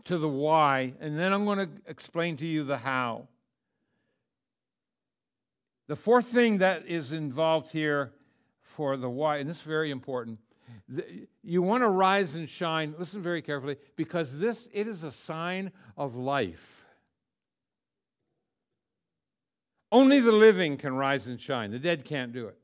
to 0.05 0.17
the 0.17 0.29
why, 0.29 0.93
and 1.01 1.19
then 1.19 1.33
I'm 1.33 1.43
going 1.43 1.57
to 1.57 1.69
explain 1.87 2.37
to 2.37 2.45
you 2.45 2.63
the 2.63 2.77
how. 2.77 3.27
The 5.87 5.97
fourth 5.97 6.27
thing 6.27 6.59
that 6.59 6.87
is 6.87 7.11
involved 7.11 7.71
here 7.71 8.13
for 8.61 8.95
the 8.95 9.09
why, 9.09 9.39
and 9.39 9.49
this 9.49 9.57
is 9.57 9.63
very 9.63 9.91
important. 9.91 10.39
You 11.43 11.61
want 11.61 11.83
to 11.83 11.89
rise 11.89 12.35
and 12.35 12.49
shine, 12.49 12.95
listen 12.97 13.21
very 13.21 13.41
carefully, 13.41 13.75
because 13.97 14.39
this 14.39 14.69
it 14.71 14.87
is 14.87 15.03
a 15.03 15.11
sign 15.11 15.73
of 15.97 16.15
life. 16.15 16.85
Only 19.91 20.21
the 20.21 20.31
living 20.31 20.77
can 20.77 20.95
rise 20.95 21.27
and 21.27 21.41
shine. 21.41 21.71
The 21.71 21.79
dead 21.79 22.05
can't 22.05 22.31
do 22.31 22.47
it. 22.47 22.57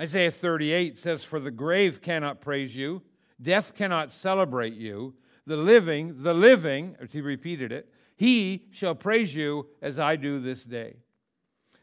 Isaiah 0.00 0.30
38 0.30 0.98
says, 0.98 1.24
For 1.24 1.38
the 1.38 1.50
grave 1.50 2.00
cannot 2.00 2.40
praise 2.40 2.74
you, 2.74 3.02
death 3.40 3.74
cannot 3.74 4.12
celebrate 4.12 4.74
you. 4.74 5.14
The 5.46 5.56
living, 5.56 6.22
the 6.22 6.34
living, 6.34 6.96
he 7.10 7.20
repeated 7.20 7.72
it, 7.72 7.92
he 8.16 8.66
shall 8.70 8.94
praise 8.94 9.34
you 9.34 9.66
as 9.82 9.98
I 9.98 10.16
do 10.16 10.38
this 10.38 10.64
day. 10.64 10.96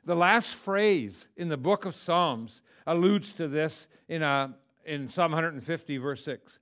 The 0.06 0.16
last 0.16 0.56
phrase 0.56 1.28
in 1.36 1.50
the 1.50 1.58
book 1.58 1.86
of 1.86 1.94
Psalms 1.94 2.62
alludes 2.86 3.34
to 3.36 3.48
this 3.48 3.88
in, 4.08 4.24
a, 4.24 4.26
uh, 4.26 4.48
in 4.86 5.10
Psalm 5.10 5.34
150, 5.34 5.98
verse 5.98 6.24
6. 6.24 6.60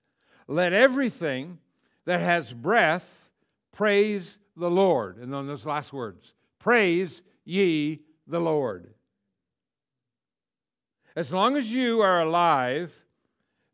Let 0.47 0.73
everything 0.73 1.59
that 2.05 2.21
has 2.21 2.53
breath 2.53 3.29
praise 3.71 4.39
the 4.57 4.71
Lord. 4.71 5.17
And 5.17 5.31
then 5.31 5.45
those 5.45 5.65
last 5.65 5.93
words 5.93 6.33
Praise 6.57 7.21
ye 7.43 8.01
the 8.25 8.41
Lord. 8.41 8.94
As 11.15 11.31
long 11.31 11.55
as 11.55 11.71
you 11.71 12.01
are 12.01 12.21
alive, 12.21 13.05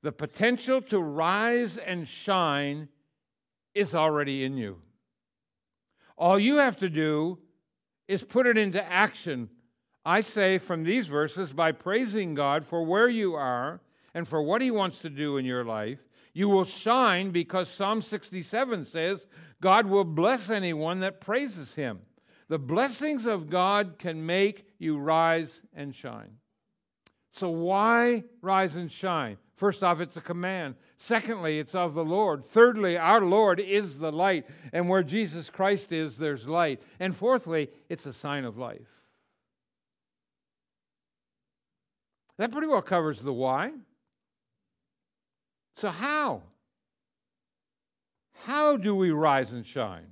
the 0.04 0.12
potential 0.12 0.82
to 0.84 1.00
rise 1.00 1.78
and 1.78 2.08
shine 2.08 2.90
is 3.74 3.96
already 3.96 4.44
in 4.44 4.58
you. 4.58 4.82
All 6.18 6.38
you 6.38 6.58
have 6.58 6.78
to 6.78 6.90
do 6.90 7.40
is 8.08 8.24
put 8.24 8.46
it 8.46 8.58
into 8.58 8.84
action 8.92 9.50
I 10.04 10.22
say 10.22 10.58
from 10.58 10.84
these 10.84 11.08
verses 11.08 11.54
by 11.54 11.72
praising 11.72 12.34
God 12.34 12.66
for 12.66 12.84
where 12.84 13.10
you 13.10 13.36
are 13.36 13.82
and 14.14 14.28
for 14.28 14.42
what 14.42 14.62
He 14.62 14.72
wants 14.72 15.00
to 15.00 15.10
do 15.10 15.38
in 15.38 15.46
your 15.46 15.64
life, 15.64 16.00
you 16.34 16.50
will 16.50 16.66
shine 16.66 17.32
because 17.32 17.70
Psalm 17.70 18.02
67 18.02 18.86
says, 18.86 19.28
God 19.62 19.86
will 19.86 20.04
bless 20.04 20.50
anyone 20.50 21.02
that 21.02 21.22
praises 21.22 21.76
Him. 21.76 22.00
The 22.48 22.60
blessings 22.60 23.26
of 23.26 23.50
God 23.50 23.96
can 24.00 24.26
make 24.26 24.66
you 24.80 24.98
rise 24.98 25.62
and 25.74 25.96
shine. 25.96 26.38
So, 27.32 27.50
why 27.50 28.26
rise 28.42 28.76
and 28.76 28.92
shine? 28.92 29.38
First 29.56 29.84
off, 29.84 30.02
it's 30.02 30.18
a 30.18 30.22
command. 30.22 30.76
Secondly, 30.98 31.60
it's 31.60 31.76
of 31.76 31.94
the 31.94 32.04
Lord. 32.04 32.44
Thirdly, 32.44 32.98
our 32.98 33.22
Lord 33.22 33.60
is 33.60 34.00
the 34.00 34.12
light, 34.12 34.46
and 34.74 34.90
where 34.90 35.04
Jesus 35.04 35.50
Christ 35.50 35.92
is, 35.92 36.18
there's 36.18 36.48
light. 36.48 36.82
And 37.00 37.16
fourthly, 37.16 37.70
it's 37.88 38.06
a 38.06 38.14
sign 38.14 38.44
of 38.44 38.58
life. 38.58 38.88
That 42.38 42.52
pretty 42.52 42.68
well 42.68 42.82
covers 42.82 43.22
the 43.22 43.34
why. 43.34 43.72
So, 45.76 45.90
how? 45.90 46.42
How 48.46 48.78
do 48.78 48.96
we 48.96 49.12
rise 49.12 49.52
and 49.52 49.66
shine? 49.66 50.08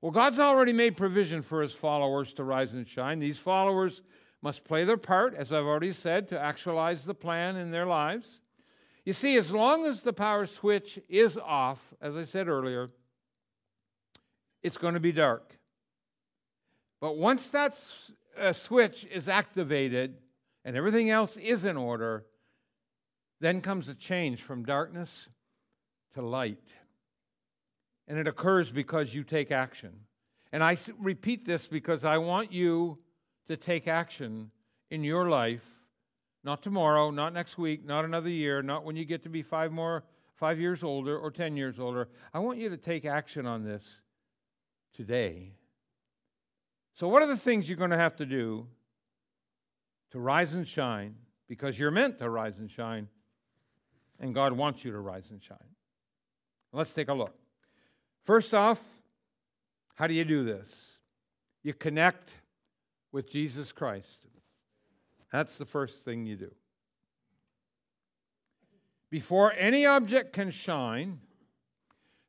Well, 0.00 0.12
God's 0.12 0.40
already 0.40 0.72
made 0.72 0.96
provision 0.96 1.42
for 1.42 1.60
his 1.60 1.74
followers 1.74 2.32
to 2.34 2.44
rise 2.44 2.72
and 2.72 2.88
shine. 2.88 3.18
These 3.18 3.38
followers 3.38 4.00
must 4.42 4.64
play 4.64 4.84
their 4.84 4.96
part, 4.96 5.34
as 5.34 5.52
I've 5.52 5.64
already 5.64 5.92
said, 5.92 6.28
to 6.28 6.40
actualize 6.40 7.04
the 7.04 7.14
plan 7.14 7.56
in 7.56 7.70
their 7.70 7.86
lives. 7.86 8.40
You 9.04 9.12
see, 9.12 9.36
as 9.36 9.52
long 9.52 9.86
as 9.86 10.02
the 10.02 10.12
power 10.12 10.46
switch 10.46 10.98
is 11.08 11.36
off, 11.36 11.94
as 12.00 12.16
I 12.16 12.24
said 12.24 12.48
earlier, 12.48 12.90
it's 14.62 14.78
going 14.78 14.94
to 14.94 15.00
be 15.00 15.12
dark. 15.12 15.58
But 17.00 17.16
once 17.16 17.50
that 17.50 17.78
uh, 18.38 18.52
switch 18.52 19.06
is 19.10 19.28
activated, 19.28 20.16
and 20.64 20.76
everything 20.76 21.08
else 21.08 21.36
is 21.38 21.64
in 21.64 21.76
order, 21.76 22.26
then 23.40 23.60
comes 23.60 23.88
a 23.88 23.94
change 23.94 24.42
from 24.42 24.64
darkness 24.64 25.28
to 26.14 26.22
light. 26.22 26.74
And 28.06 28.18
it 28.18 28.28
occurs 28.28 28.70
because 28.70 29.14
you 29.14 29.24
take 29.24 29.50
action. 29.50 29.92
And 30.52 30.62
I 30.62 30.76
repeat 30.98 31.46
this 31.46 31.66
because 31.66 32.04
I 32.04 32.18
want 32.18 32.52
you 32.52 32.98
to 33.46 33.56
take 33.56 33.88
action 33.88 34.50
in 34.90 35.04
your 35.04 35.28
life, 35.28 35.64
not 36.44 36.62
tomorrow, 36.62 37.10
not 37.10 37.32
next 37.32 37.58
week, 37.58 37.84
not 37.84 38.04
another 38.04 38.30
year, 38.30 38.62
not 38.62 38.84
when 38.84 38.96
you 38.96 39.04
get 39.04 39.22
to 39.22 39.28
be 39.28 39.42
five 39.42 39.72
more, 39.72 40.04
five 40.34 40.58
years 40.58 40.82
older 40.82 41.18
or 41.18 41.30
10 41.30 41.56
years 41.56 41.78
older. 41.78 42.08
I 42.32 42.38
want 42.38 42.58
you 42.58 42.68
to 42.70 42.76
take 42.76 43.04
action 43.04 43.46
on 43.46 43.64
this 43.64 44.02
today. 44.94 45.52
So, 46.94 47.08
what 47.08 47.22
are 47.22 47.26
the 47.26 47.36
things 47.36 47.68
you're 47.68 47.78
going 47.78 47.90
to 47.90 47.96
have 47.96 48.16
to 48.16 48.26
do 48.26 48.66
to 50.10 50.18
rise 50.18 50.54
and 50.54 50.66
shine 50.66 51.14
because 51.48 51.78
you're 51.78 51.90
meant 51.90 52.18
to 52.18 52.28
rise 52.28 52.58
and 52.58 52.70
shine 52.70 53.08
And 54.18 54.34
God 54.34 54.52
wants 54.52 54.84
you 54.84 54.92
to 54.92 54.98
rise 54.98 55.30
and 55.30 55.42
shine. 55.42 55.58
Let's 56.72 56.92
take 56.92 57.08
a 57.08 57.14
look. 57.14 57.34
First 58.22 58.52
off, 58.52 58.82
how 59.94 60.06
do 60.06 60.14
you 60.14 60.24
do 60.24 60.44
this? 60.44 60.98
You 61.62 61.72
connect 61.72 62.34
with 63.12 63.30
Jesus 63.30 63.72
Christ. 63.72 64.26
That's 65.32 65.56
the 65.58 65.64
first 65.64 66.04
thing 66.04 66.26
you 66.26 66.36
do. 66.36 66.52
Before 69.10 69.52
any 69.56 69.86
object 69.86 70.32
can 70.32 70.50
shine, 70.50 71.20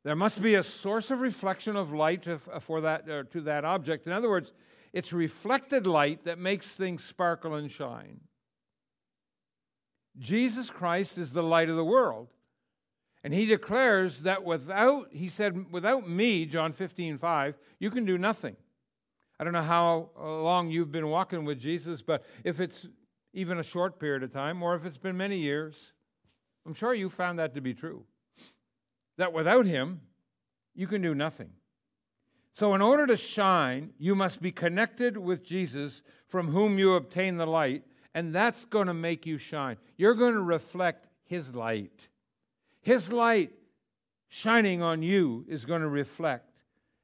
there 0.04 0.16
must 0.16 0.42
be 0.42 0.56
a 0.56 0.64
source 0.64 1.10
of 1.10 1.20
reflection 1.20 1.76
of 1.76 1.92
light 1.92 2.26
for 2.60 2.80
that, 2.80 3.08
uh, 3.08 3.22
to 3.30 3.40
that 3.42 3.64
object. 3.64 4.06
In 4.06 4.12
other 4.12 4.28
words, 4.28 4.52
it's 4.92 5.12
reflected 5.12 5.86
light 5.86 6.24
that 6.24 6.38
makes 6.38 6.74
things 6.74 7.04
sparkle 7.04 7.54
and 7.54 7.70
shine. 7.70 8.20
Jesus 10.18 10.70
Christ 10.70 11.18
is 11.18 11.32
the 11.32 11.42
light 11.42 11.68
of 11.68 11.76
the 11.76 11.84
world. 11.84 12.28
And 13.24 13.32
he 13.32 13.46
declares 13.46 14.22
that 14.22 14.44
without, 14.44 15.08
he 15.12 15.28
said, 15.28 15.72
without 15.72 16.08
me, 16.08 16.44
John 16.44 16.72
15, 16.72 17.18
5, 17.18 17.58
you 17.78 17.90
can 17.90 18.04
do 18.04 18.18
nothing. 18.18 18.56
I 19.42 19.44
don't 19.44 19.54
know 19.54 19.62
how 19.62 20.10
long 20.16 20.70
you've 20.70 20.92
been 20.92 21.08
walking 21.08 21.44
with 21.44 21.58
Jesus, 21.58 22.00
but 22.00 22.24
if 22.44 22.60
it's 22.60 22.86
even 23.32 23.58
a 23.58 23.64
short 23.64 23.98
period 23.98 24.22
of 24.22 24.32
time, 24.32 24.62
or 24.62 24.76
if 24.76 24.84
it's 24.84 24.98
been 24.98 25.16
many 25.16 25.36
years, 25.36 25.90
I'm 26.64 26.74
sure 26.74 26.94
you 26.94 27.10
found 27.10 27.40
that 27.40 27.52
to 27.56 27.60
be 27.60 27.74
true. 27.74 28.04
That 29.18 29.32
without 29.32 29.66
him, 29.66 30.02
you 30.76 30.86
can 30.86 31.02
do 31.02 31.12
nothing. 31.12 31.50
So, 32.54 32.72
in 32.76 32.80
order 32.80 33.04
to 33.08 33.16
shine, 33.16 33.94
you 33.98 34.14
must 34.14 34.40
be 34.40 34.52
connected 34.52 35.16
with 35.16 35.42
Jesus, 35.42 36.04
from 36.28 36.52
whom 36.52 36.78
you 36.78 36.94
obtain 36.94 37.36
the 37.36 37.44
light, 37.44 37.82
and 38.14 38.32
that's 38.32 38.64
going 38.64 38.86
to 38.86 38.94
make 38.94 39.26
you 39.26 39.38
shine. 39.38 39.76
You're 39.96 40.14
going 40.14 40.34
to 40.34 40.40
reflect 40.40 41.08
his 41.24 41.52
light. 41.52 42.06
His 42.80 43.10
light 43.12 43.50
shining 44.28 44.82
on 44.82 45.02
you 45.02 45.44
is 45.48 45.64
going 45.64 45.82
to 45.82 45.88
reflect, 45.88 46.51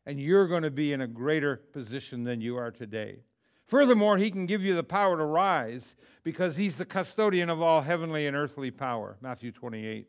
and 0.08 0.18
you're 0.18 0.48
going 0.48 0.62
to 0.62 0.70
be 0.70 0.94
in 0.94 1.02
a 1.02 1.06
greater 1.06 1.56
position 1.56 2.24
than 2.24 2.40
you 2.40 2.56
are 2.56 2.70
today. 2.70 3.18
Furthermore, 3.66 4.16
he 4.16 4.30
can 4.30 4.46
give 4.46 4.64
you 4.64 4.74
the 4.74 4.82
power 4.82 5.18
to 5.18 5.24
rise 5.24 5.96
because 6.24 6.56
he's 6.56 6.78
the 6.78 6.86
custodian 6.86 7.50
of 7.50 7.60
all 7.60 7.82
heavenly 7.82 8.26
and 8.26 8.34
earthly 8.34 8.70
power. 8.70 9.18
Matthew 9.20 9.52
28. 9.52 10.08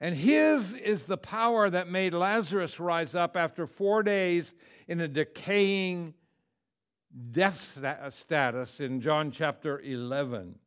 And 0.00 0.14
his 0.14 0.74
is 0.74 1.06
the 1.06 1.16
power 1.16 1.68
that 1.68 1.88
made 1.88 2.14
Lazarus 2.14 2.78
rise 2.78 3.16
up 3.16 3.36
after 3.36 3.66
four 3.66 4.04
days 4.04 4.54
in 4.86 5.00
a 5.00 5.08
decaying 5.08 6.14
death 7.32 7.80
status 8.10 8.78
in 8.78 9.00
John 9.00 9.32
chapter 9.32 9.80
11. 9.80 10.60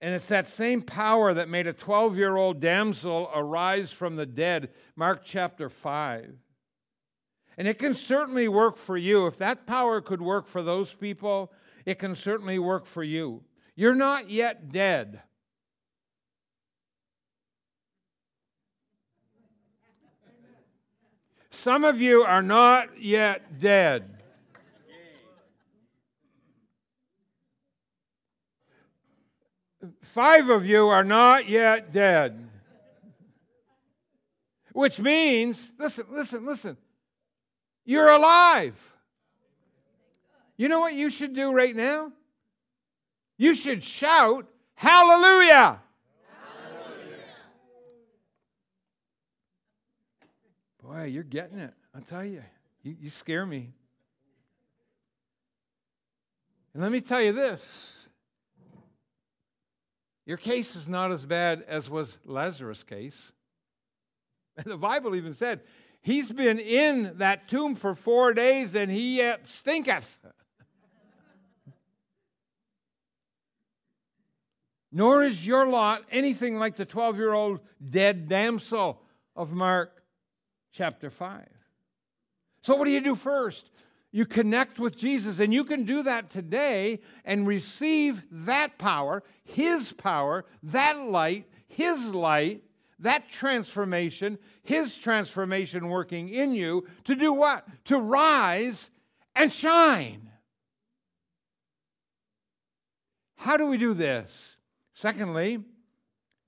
And 0.00 0.14
it's 0.14 0.28
that 0.28 0.48
same 0.48 0.80
power 0.80 1.34
that 1.34 1.50
made 1.50 1.66
a 1.66 1.74
12 1.74 2.16
year 2.16 2.36
old 2.36 2.58
damsel 2.58 3.30
arise 3.34 3.92
from 3.92 4.16
the 4.16 4.26
dead, 4.26 4.70
Mark 4.96 5.20
chapter 5.26 5.68
5. 5.68 6.38
And 7.58 7.66
it 7.66 7.78
can 7.78 7.94
certainly 7.94 8.48
work 8.48 8.76
for 8.76 8.96
you. 8.96 9.26
If 9.26 9.38
that 9.38 9.66
power 9.66 10.00
could 10.00 10.20
work 10.20 10.46
for 10.46 10.62
those 10.62 10.92
people, 10.92 11.52
it 11.84 11.98
can 11.98 12.14
certainly 12.14 12.58
work 12.58 12.84
for 12.86 13.02
you. 13.02 13.42
You're 13.74 13.94
not 13.94 14.30
yet 14.30 14.70
dead. 14.70 15.22
Some 21.50 21.84
of 21.84 22.00
you 22.00 22.22
are 22.22 22.42
not 22.42 23.00
yet 23.00 23.58
dead. 23.58 24.16
Five 30.02 30.48
of 30.48 30.66
you 30.66 30.88
are 30.88 31.04
not 31.04 31.48
yet 31.48 31.92
dead. 31.92 32.50
Which 34.72 35.00
means, 35.00 35.72
listen, 35.78 36.04
listen, 36.10 36.44
listen, 36.44 36.76
you're 37.86 38.10
alive. 38.10 38.92
You 40.58 40.68
know 40.68 40.80
what 40.80 40.94
you 40.94 41.08
should 41.08 41.32
do 41.32 41.52
right 41.52 41.74
now? 41.74 42.12
You 43.38 43.54
should 43.54 43.82
shout, 43.82 44.46
Hallelujah! 44.74 45.80
Hallelujah. 46.68 47.22
Boy, 50.82 51.04
you're 51.04 51.22
getting 51.22 51.58
it. 51.58 51.72
I'll 51.94 52.02
tell 52.02 52.24
you, 52.24 52.42
you, 52.82 52.96
you 53.00 53.10
scare 53.10 53.46
me. 53.46 53.72
And 56.74 56.82
let 56.82 56.92
me 56.92 57.00
tell 57.00 57.22
you 57.22 57.32
this 57.32 58.08
your 60.26 60.36
case 60.36 60.74
is 60.74 60.88
not 60.88 61.12
as 61.12 61.24
bad 61.24 61.64
as 61.68 61.88
was 61.88 62.18
Lazarus' 62.24 62.82
case. 62.82 63.32
And 64.56 64.66
the 64.72 64.76
Bible 64.76 65.14
even 65.14 65.32
said 65.32 65.60
He's 66.06 66.30
been 66.30 66.60
in 66.60 67.18
that 67.18 67.48
tomb 67.48 67.74
for 67.74 67.96
four 67.96 68.32
days 68.32 68.76
and 68.76 68.92
he 68.92 69.16
yet 69.16 69.48
stinketh. 69.48 70.18
Nor 74.92 75.24
is 75.24 75.44
your 75.44 75.66
lot 75.66 76.04
anything 76.12 76.60
like 76.60 76.76
the 76.76 76.84
12 76.84 77.16
year 77.16 77.32
old 77.32 77.58
dead 77.90 78.28
damsel 78.28 79.02
of 79.34 79.50
Mark 79.50 80.00
chapter 80.70 81.10
5. 81.10 81.44
So, 82.62 82.76
what 82.76 82.84
do 82.84 82.92
you 82.92 83.00
do 83.00 83.16
first? 83.16 83.72
You 84.12 84.26
connect 84.26 84.78
with 84.78 84.96
Jesus, 84.96 85.40
and 85.40 85.52
you 85.52 85.64
can 85.64 85.82
do 85.82 86.04
that 86.04 86.30
today 86.30 87.00
and 87.24 87.48
receive 87.48 88.22
that 88.30 88.78
power, 88.78 89.24
His 89.42 89.92
power, 89.92 90.44
that 90.62 90.98
light, 91.00 91.46
His 91.66 92.14
light, 92.14 92.62
that 92.98 93.28
transformation, 93.28 94.38
His 94.62 94.96
transformation 94.96 95.88
working 95.88 96.28
in 96.28 96.54
you 96.54 96.86
to 97.04 97.14
do 97.14 97.32
what? 97.32 97.66
To 97.86 97.98
rise 97.98 98.90
and 99.34 99.52
shine. 99.52 100.30
How 103.36 103.56
do 103.56 103.66
we 103.66 103.76
do 103.76 103.94
this? 103.94 104.56
Secondly, 104.94 105.62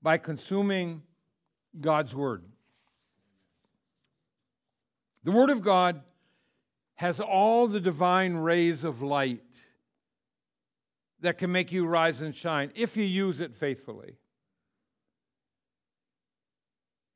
by 0.01 0.17
consuming 0.17 1.03
God's 1.79 2.15
Word. 2.15 2.43
The 5.23 5.31
Word 5.31 5.49
of 5.49 5.61
God 5.61 6.01
has 6.95 7.19
all 7.19 7.67
the 7.67 7.79
divine 7.79 8.35
rays 8.35 8.83
of 8.83 9.01
light 9.01 9.43
that 11.21 11.37
can 11.37 11.51
make 11.51 11.71
you 11.71 11.85
rise 11.85 12.21
and 12.21 12.35
shine 12.35 12.71
if 12.75 12.97
you 12.97 13.03
use 13.03 13.39
it 13.39 13.55
faithfully. 13.55 14.17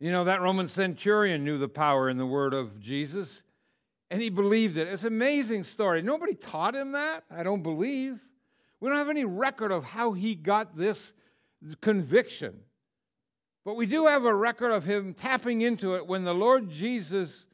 You 0.03 0.11
know, 0.11 0.25
that 0.25 0.41
Roman 0.41 0.67
centurion 0.67 1.45
knew 1.45 1.57
the 1.57 1.69
power 1.69 2.09
in 2.09 2.17
the 2.17 2.25
word 2.25 2.53
of 2.53 2.77
Jesus, 2.77 3.41
and 4.11 4.21
he 4.21 4.29
believed 4.29 4.75
it. 4.75 4.89
It's 4.89 5.05
an 5.05 5.13
amazing 5.13 5.63
story. 5.63 6.01
Nobody 6.01 6.33
taught 6.33 6.75
him 6.75 6.91
that, 6.91 7.23
I 7.31 7.41
don't 7.41 7.63
believe. 7.63 8.19
We 8.81 8.89
don't 8.89 8.97
have 8.97 9.07
any 9.07 9.23
record 9.23 9.71
of 9.71 9.85
how 9.85 10.11
he 10.11 10.35
got 10.35 10.75
this 10.75 11.13
conviction. 11.79 12.53
But 13.63 13.77
we 13.77 13.85
do 13.85 14.05
have 14.07 14.25
a 14.25 14.35
record 14.35 14.71
of 14.71 14.83
him 14.83 15.13
tapping 15.13 15.61
into 15.61 15.95
it 15.95 16.05
when 16.05 16.25
the 16.25 16.35
Lord 16.35 16.69
Jesus, 16.69 17.45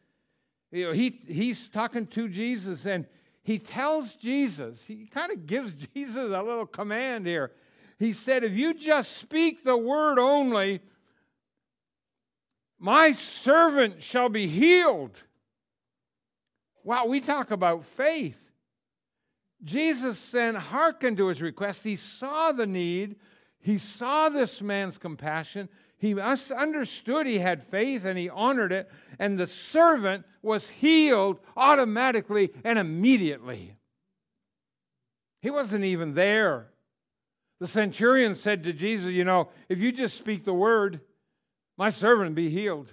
you 0.72 0.86
know, 0.86 0.92
he, 0.92 1.22
he's 1.28 1.70
talking 1.70 2.08
to 2.08 2.28
Jesus 2.28 2.88
and 2.88 3.06
he 3.44 3.60
tells 3.60 4.16
Jesus, 4.16 4.86
he 4.86 5.06
kind 5.06 5.32
of 5.32 5.46
gives 5.46 5.76
Jesus 5.94 6.32
a 6.32 6.42
little 6.42 6.66
command 6.66 7.28
here. 7.28 7.52
He 8.00 8.12
said, 8.12 8.44
If 8.44 8.54
you 8.54 8.74
just 8.74 9.18
speak 9.18 9.64
the 9.64 9.78
word 9.78 10.18
only, 10.18 10.82
my 12.80 13.12
servant 13.12 14.02
shall 14.02 14.30
be 14.30 14.48
healed. 14.48 15.24
Wow, 16.84 17.06
we 17.06 17.20
talk 17.20 17.52
about 17.52 17.84
faith. 17.84 18.39
Jesus 19.63 20.32
then 20.32 20.56
hearkened 20.56 21.18
to 21.18 21.28
his 21.28 21.42
request. 21.42 21.84
He 21.84 21.98
saw 21.98 22.54
the 22.54 22.65
need, 22.65 23.18
he 23.60 23.78
saw 23.78 24.30
this 24.30 24.62
man's 24.62 24.98
compassion. 24.98 25.68
He 25.98 26.18
understood 26.18 27.28
he 27.28 27.39
had 27.39 27.62
faith 27.62 28.06
and 28.06 28.18
he 28.18 28.30
honored 28.30 28.72
it, 28.72 28.89
and 29.20 29.38
the 29.38 29.48
servant 29.48 30.26
was 30.42 30.70
healed 30.70 31.42
automatically 31.58 32.54
and 32.63 32.80
immediately. 32.80 33.76
He 35.42 35.50
wasn't 35.50 35.84
even 35.84 36.13
there. 36.13 36.70
The 37.60 37.68
centurion 37.68 38.36
said 38.36 38.63
to 38.63 38.72
Jesus, 38.72 39.12
You 39.12 39.26
know, 39.26 39.50
if 39.68 39.80
you 39.80 39.92
just 39.92 40.18
speak 40.18 40.46
the 40.46 40.54
word, 40.54 41.02
my 41.80 41.89
servant 41.89 42.36
be 42.36 42.50
healed. 42.50 42.92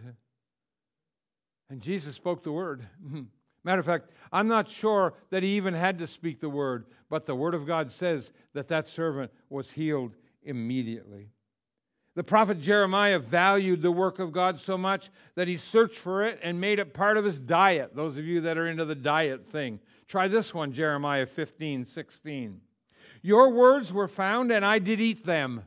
And 1.68 1.80
Jesus 1.82 2.14
spoke 2.14 2.44
the 2.44 2.52
word. 2.52 2.86
Matter 3.64 3.80
of 3.80 3.84
fact, 3.84 4.10
I'm 4.32 4.46
not 4.46 4.68
sure 4.68 5.14
that 5.30 5.42
he 5.42 5.56
even 5.56 5.74
had 5.74 5.98
to 5.98 6.06
speak 6.06 6.38
the 6.38 6.48
word, 6.48 6.86
but 7.10 7.26
the 7.26 7.34
word 7.34 7.54
of 7.54 7.66
God 7.66 7.90
says 7.90 8.32
that 8.54 8.68
that 8.68 8.86
servant 8.86 9.32
was 9.50 9.72
healed 9.72 10.14
immediately. 10.44 11.30
The 12.14 12.22
prophet 12.22 12.60
Jeremiah 12.60 13.18
valued 13.18 13.82
the 13.82 13.90
work 13.90 14.20
of 14.20 14.32
God 14.32 14.60
so 14.60 14.78
much 14.78 15.10
that 15.34 15.48
he 15.48 15.56
searched 15.56 15.98
for 15.98 16.24
it 16.24 16.38
and 16.40 16.60
made 16.60 16.78
it 16.78 16.94
part 16.94 17.16
of 17.16 17.24
his 17.24 17.40
diet. 17.40 17.96
Those 17.96 18.16
of 18.16 18.24
you 18.24 18.40
that 18.42 18.56
are 18.56 18.68
into 18.68 18.84
the 18.84 18.94
diet 18.94 19.48
thing, 19.48 19.80
try 20.06 20.28
this 20.28 20.54
one 20.54 20.72
Jeremiah 20.72 21.26
15, 21.26 21.86
16. 21.86 22.60
Your 23.20 23.50
words 23.50 23.92
were 23.92 24.06
found, 24.06 24.52
and 24.52 24.64
I 24.64 24.78
did 24.78 25.00
eat 25.00 25.24
them 25.24 25.64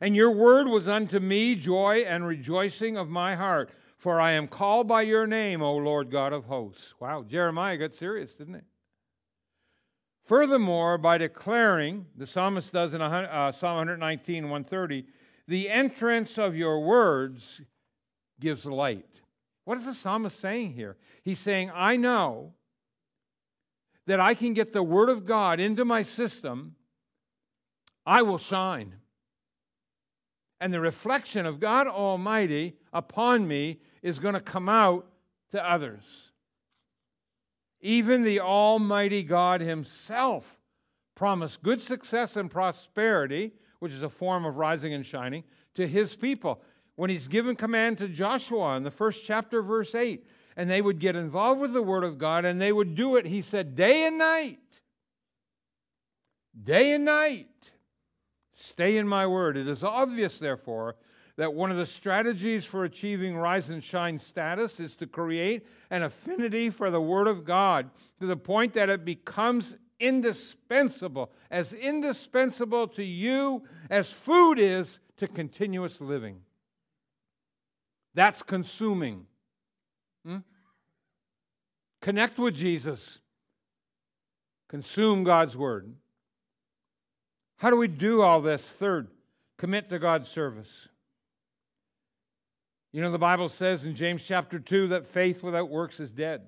And 0.00 0.16
your 0.16 0.30
word 0.30 0.66
was 0.66 0.88
unto 0.88 1.20
me 1.20 1.54
joy 1.54 2.04
and 2.06 2.26
rejoicing 2.26 2.96
of 2.96 3.08
my 3.10 3.34
heart, 3.34 3.70
for 3.98 4.18
I 4.18 4.32
am 4.32 4.48
called 4.48 4.88
by 4.88 5.02
your 5.02 5.26
name, 5.26 5.60
O 5.60 5.76
Lord 5.76 6.10
God 6.10 6.32
of 6.32 6.46
hosts. 6.46 6.94
Wow, 6.98 7.22
Jeremiah 7.22 7.76
got 7.76 7.94
serious, 7.94 8.34
didn't 8.34 8.54
it? 8.54 8.64
Furthermore, 10.24 10.96
by 10.96 11.18
declaring, 11.18 12.06
the 12.16 12.26
psalmist 12.26 12.72
does 12.72 12.94
in 12.94 13.02
uh, 13.02 13.52
Psalm 13.52 13.76
119, 13.76 14.44
130, 14.44 15.04
the 15.48 15.68
entrance 15.68 16.38
of 16.38 16.54
your 16.54 16.80
words 16.80 17.60
gives 18.38 18.64
light. 18.64 19.20
What 19.64 19.76
is 19.76 19.86
the 19.86 19.94
psalmist 19.94 20.38
saying 20.38 20.74
here? 20.74 20.96
He's 21.22 21.40
saying, 21.40 21.70
I 21.74 21.96
know 21.96 22.54
that 24.06 24.20
I 24.20 24.34
can 24.34 24.54
get 24.54 24.72
the 24.72 24.82
word 24.82 25.10
of 25.10 25.26
God 25.26 25.60
into 25.60 25.84
my 25.84 26.02
system, 26.02 26.76
I 28.06 28.22
will 28.22 28.38
shine. 28.38 28.99
And 30.60 30.74
the 30.74 30.80
reflection 30.80 31.46
of 31.46 31.58
God 31.58 31.86
Almighty 31.86 32.76
upon 32.92 33.48
me 33.48 33.80
is 34.02 34.18
going 34.18 34.34
to 34.34 34.40
come 34.40 34.68
out 34.68 35.06
to 35.52 35.68
others. 35.68 36.32
Even 37.80 38.22
the 38.22 38.40
Almighty 38.40 39.22
God 39.22 39.62
Himself 39.62 40.58
promised 41.14 41.62
good 41.62 41.80
success 41.80 42.36
and 42.36 42.50
prosperity, 42.50 43.52
which 43.78 43.92
is 43.92 44.02
a 44.02 44.08
form 44.08 44.44
of 44.44 44.56
rising 44.56 44.92
and 44.92 45.06
shining, 45.06 45.44
to 45.74 45.86
His 45.86 46.14
people. 46.14 46.60
When 46.96 47.08
He's 47.08 47.28
given 47.28 47.56
command 47.56 47.96
to 47.98 48.08
Joshua 48.08 48.76
in 48.76 48.82
the 48.82 48.90
first 48.90 49.24
chapter, 49.24 49.62
verse 49.62 49.94
8, 49.94 50.26
and 50.56 50.68
they 50.68 50.82
would 50.82 50.98
get 50.98 51.16
involved 51.16 51.60
with 51.60 51.72
the 51.72 51.82
Word 51.82 52.04
of 52.04 52.18
God 52.18 52.44
and 52.44 52.60
they 52.60 52.72
would 52.72 52.94
do 52.94 53.16
it, 53.16 53.24
He 53.26 53.40
said, 53.40 53.74
day 53.74 54.06
and 54.06 54.18
night. 54.18 54.82
Day 56.62 56.92
and 56.92 57.06
night. 57.06 57.72
Stay 58.62 58.98
in 58.98 59.08
my 59.08 59.26
word. 59.26 59.56
It 59.56 59.66
is 59.66 59.82
obvious, 59.82 60.38
therefore, 60.38 60.96
that 61.36 61.54
one 61.54 61.70
of 61.70 61.78
the 61.78 61.86
strategies 61.86 62.66
for 62.66 62.84
achieving 62.84 63.34
rise 63.34 63.70
and 63.70 63.82
shine 63.82 64.18
status 64.18 64.78
is 64.78 64.94
to 64.96 65.06
create 65.06 65.66
an 65.88 66.02
affinity 66.02 66.68
for 66.68 66.90
the 66.90 67.00
Word 67.00 67.26
of 67.26 67.46
God 67.46 67.88
to 68.18 68.26
the 68.26 68.36
point 68.36 68.74
that 68.74 68.90
it 68.90 69.02
becomes 69.02 69.76
indispensable, 69.98 71.32
as 71.50 71.72
indispensable 71.72 72.86
to 72.88 73.02
you 73.02 73.62
as 73.88 74.12
food 74.12 74.58
is 74.58 75.00
to 75.16 75.26
continuous 75.26 75.98
living. 75.98 76.42
That's 78.12 78.42
consuming. 78.42 79.24
Hmm? 80.26 80.38
Connect 82.02 82.38
with 82.38 82.54
Jesus. 82.54 83.20
Consume 84.68 85.24
God's 85.24 85.56
Word. 85.56 85.94
How 87.60 87.68
do 87.68 87.76
we 87.76 87.88
do 87.88 88.22
all 88.22 88.40
this? 88.40 88.66
Third, 88.70 89.08
commit 89.58 89.90
to 89.90 89.98
God's 89.98 90.30
service. 90.30 90.88
You 92.90 93.02
know, 93.02 93.12
the 93.12 93.18
Bible 93.18 93.50
says 93.50 93.84
in 93.84 93.94
James 93.94 94.24
chapter 94.24 94.58
2 94.58 94.88
that 94.88 95.06
faith 95.06 95.42
without 95.42 95.68
works 95.68 96.00
is 96.00 96.10
dead. 96.10 96.40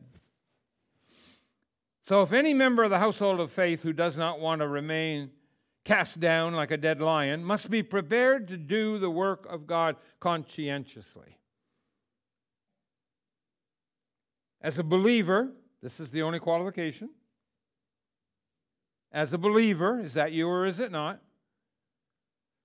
So, 2.00 2.22
if 2.22 2.32
any 2.32 2.54
member 2.54 2.82
of 2.82 2.88
the 2.88 2.98
household 2.98 3.40
of 3.40 3.52
faith 3.52 3.82
who 3.82 3.92
does 3.92 4.16
not 4.16 4.40
want 4.40 4.62
to 4.62 4.68
remain 4.68 5.32
cast 5.84 6.18
down 6.18 6.54
like 6.54 6.70
a 6.70 6.78
dead 6.78 7.02
lion 7.02 7.44
must 7.44 7.68
be 7.68 7.82
prepared 7.82 8.48
to 8.48 8.56
do 8.56 8.98
the 8.98 9.10
work 9.10 9.44
of 9.50 9.66
God 9.66 9.96
conscientiously. 10.18 11.36
As 14.62 14.78
a 14.78 14.82
believer, 14.82 15.50
this 15.82 16.00
is 16.00 16.10
the 16.10 16.22
only 16.22 16.38
qualification. 16.38 17.10
As 19.12 19.32
a 19.32 19.38
believer, 19.38 20.00
is 20.00 20.14
that 20.14 20.32
you 20.32 20.48
or 20.48 20.66
is 20.66 20.80
it 20.80 20.90
not? 20.90 21.20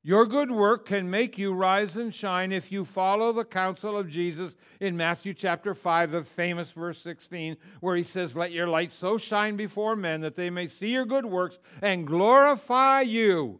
Your 0.07 0.25
good 0.25 0.49
work 0.49 0.85
can 0.85 1.09
make 1.09 1.37
you 1.37 1.51
rise 1.51 1.97
and 1.97 2.15
shine 2.15 2.53
if 2.53 2.71
you 2.71 2.85
follow 2.85 3.33
the 3.33 3.43
counsel 3.43 3.97
of 3.97 4.09
Jesus 4.09 4.55
in 4.79 4.95
Matthew 4.95 5.33
chapter 5.33 5.75
5, 5.75 6.11
the 6.11 6.23
famous 6.23 6.71
verse 6.71 7.01
16, 7.01 7.57
where 7.81 7.97
he 7.97 8.03
says, 8.03 8.33
Let 8.33 8.53
your 8.53 8.67
light 8.67 8.93
so 8.93 9.17
shine 9.17 9.57
before 9.57 9.97
men 9.97 10.21
that 10.21 10.37
they 10.37 10.49
may 10.49 10.69
see 10.69 10.91
your 10.91 11.05
good 11.05 11.25
works 11.25 11.59
and 11.81 12.07
glorify 12.07 13.01
you. 13.01 13.59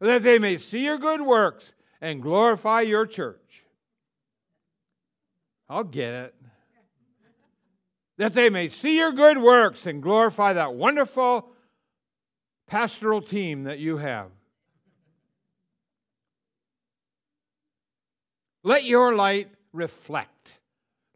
That 0.00 0.24
they 0.24 0.40
may 0.40 0.56
see 0.56 0.84
your 0.84 0.98
good 0.98 1.20
works 1.20 1.74
and 2.00 2.20
glorify 2.20 2.80
your 2.80 3.06
church. 3.06 3.64
I'll 5.68 5.84
get 5.84 6.12
it. 6.12 6.34
That 8.16 8.34
they 8.34 8.48
may 8.48 8.68
see 8.68 8.98
your 8.98 9.12
good 9.12 9.38
works 9.38 9.86
and 9.86 10.02
glorify 10.02 10.52
that 10.52 10.74
wonderful 10.74 11.50
pastoral 12.66 13.20
team 13.20 13.64
that 13.64 13.78
you 13.78 13.98
have. 13.98 14.30
Let 18.62 18.84
your 18.84 19.14
light 19.14 19.48
reflect. 19.72 20.54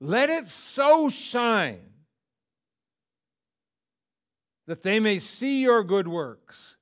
Let 0.01 0.29
it 0.29 0.49
so 0.49 1.09
shine 1.09 1.81
that 4.67 4.83
they 4.83 5.01
may 5.01 5.19
see 5.19 5.63
your 5.63 5.83
good 5.83 6.07
works 6.07 6.77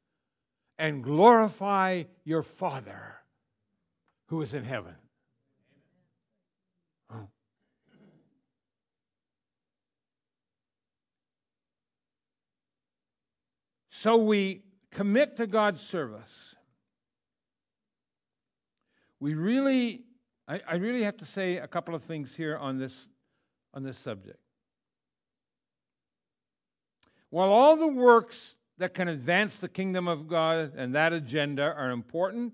and 0.76 1.05
glorify 1.05 2.02
your 2.24 2.42
Father 2.42 3.18
who 4.26 4.42
is 4.42 4.55
in 4.55 4.64
heaven. 4.64 4.96
So 13.98 14.18
we 14.18 14.61
commit 14.90 15.38
to 15.38 15.46
God's 15.46 15.80
service. 15.80 16.54
We 19.20 19.32
really, 19.32 20.04
I, 20.46 20.61
I, 20.68 20.74
really 20.74 21.02
have 21.04 21.16
to 21.16 21.24
say 21.24 21.56
a 21.56 21.66
couple 21.66 21.94
of 21.94 22.02
things 22.02 22.37
here 22.37 22.59
on 22.59 22.76
this, 22.76 23.09
on 23.72 23.85
this 23.85 23.96
subject. 23.96 24.38
While 27.30 27.48
all 27.48 27.74
the 27.78 27.88
works 27.88 28.59
that 28.76 28.92
can 28.92 29.09
advance 29.09 29.61
the 29.61 29.68
kingdom 29.68 30.09
of 30.09 30.28
God 30.28 30.74
and 30.76 30.94
that 30.94 31.14
agenda 31.14 31.62
are 31.62 31.90
important, 31.90 32.52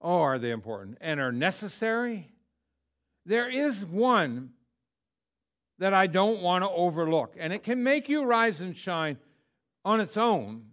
oh, 0.00 0.20
are 0.20 0.38
they 0.38 0.52
important, 0.52 0.96
and 1.00 1.18
are 1.18 1.32
necessary, 1.32 2.30
there 3.26 3.50
is 3.50 3.84
one 3.84 4.50
that 5.80 5.92
I 5.92 6.06
don't 6.06 6.40
want 6.40 6.62
to 6.62 6.70
overlook, 6.70 7.34
and 7.36 7.52
it 7.52 7.64
can 7.64 7.82
make 7.82 8.08
you 8.08 8.22
rise 8.22 8.60
and 8.60 8.76
shine 8.76 9.18
on 9.86 10.00
its 10.00 10.16
own. 10.16 10.64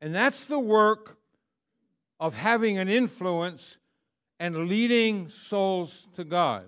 And 0.00 0.14
that's 0.14 0.46
the 0.46 0.58
work 0.58 1.18
of 2.18 2.34
having 2.34 2.78
an 2.78 2.88
influence 2.88 3.76
and 4.40 4.66
leading 4.66 5.28
souls 5.28 6.08
to 6.16 6.24
God. 6.24 6.64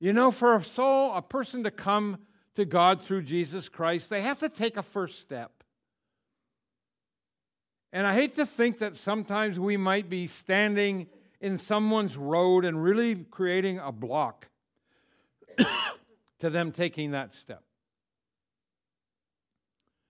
You 0.00 0.14
know, 0.14 0.30
for 0.30 0.56
a 0.56 0.64
soul, 0.64 1.12
a 1.14 1.20
person 1.20 1.62
to 1.64 1.70
come 1.70 2.18
to 2.54 2.64
God 2.64 3.02
through 3.02 3.22
Jesus 3.22 3.68
Christ, 3.68 4.08
they 4.08 4.22
have 4.22 4.38
to 4.38 4.48
take 4.48 4.78
a 4.78 4.82
first 4.82 5.20
step. 5.20 5.52
And 7.92 8.06
I 8.06 8.14
hate 8.14 8.34
to 8.36 8.46
think 8.46 8.78
that 8.78 8.96
sometimes 8.96 9.60
we 9.60 9.76
might 9.76 10.08
be 10.08 10.26
standing 10.26 11.06
in 11.38 11.58
someone's 11.58 12.16
road 12.16 12.64
and 12.64 12.82
really 12.82 13.14
creating 13.14 13.78
a 13.78 13.92
block 13.92 14.48
to 16.42 16.50
them 16.50 16.72
taking 16.72 17.12
that 17.12 17.32
step. 17.32 17.62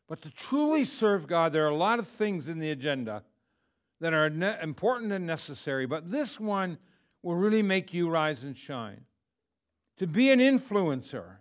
But 0.09 0.23
to 0.23 0.31
truly 0.31 0.87
serve 0.87 1.27
God, 1.27 1.53
there 1.53 1.67
are 1.67 1.71
a 1.71 1.77
lot 1.77 1.99
of 1.99 2.09
things 2.09 2.49
in 2.49 2.59
the 2.59 2.71
agenda 2.71 3.23
that 4.01 4.15
are 4.15 4.31
ne- 4.31 4.57
important 4.63 5.13
and 5.13 5.27
necessary, 5.27 5.85
but 5.85 6.11
this 6.11 6.41
one 6.41 6.79
will 7.23 7.35
really 7.35 7.63
make 7.63 7.93
you 7.93 8.09
rise 8.09 8.45
and 8.45 8.57
shine. 8.57 9.03
To 9.99 10.07
be 10.07 10.31
an 10.31 10.39
influencer, 10.39 11.37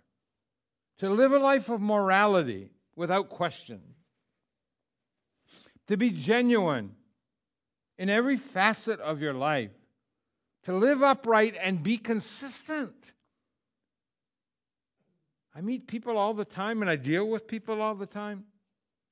to 0.98 1.08
live 1.08 1.32
a 1.32 1.38
life 1.38 1.70
of 1.70 1.80
morality 1.80 2.68
without 2.94 3.30
question, 3.30 3.80
to 5.86 5.96
be 5.96 6.10
genuine 6.10 6.96
in 7.96 8.10
every 8.10 8.36
facet 8.36 9.00
of 9.00 9.22
your 9.22 9.32
life, 9.32 9.72
to 10.64 10.74
live 10.74 11.02
upright 11.02 11.56
and 11.58 11.82
be 11.82 11.96
consistent 11.96 13.14
I 15.54 15.60
meet 15.60 15.86
people 15.86 16.16
all 16.16 16.34
the 16.34 16.44
time 16.44 16.80
and 16.80 16.90
I 16.90 16.96
deal 16.96 17.28
with 17.28 17.46
people 17.46 17.82
all 17.82 17.94
the 17.94 18.06
time, 18.06 18.44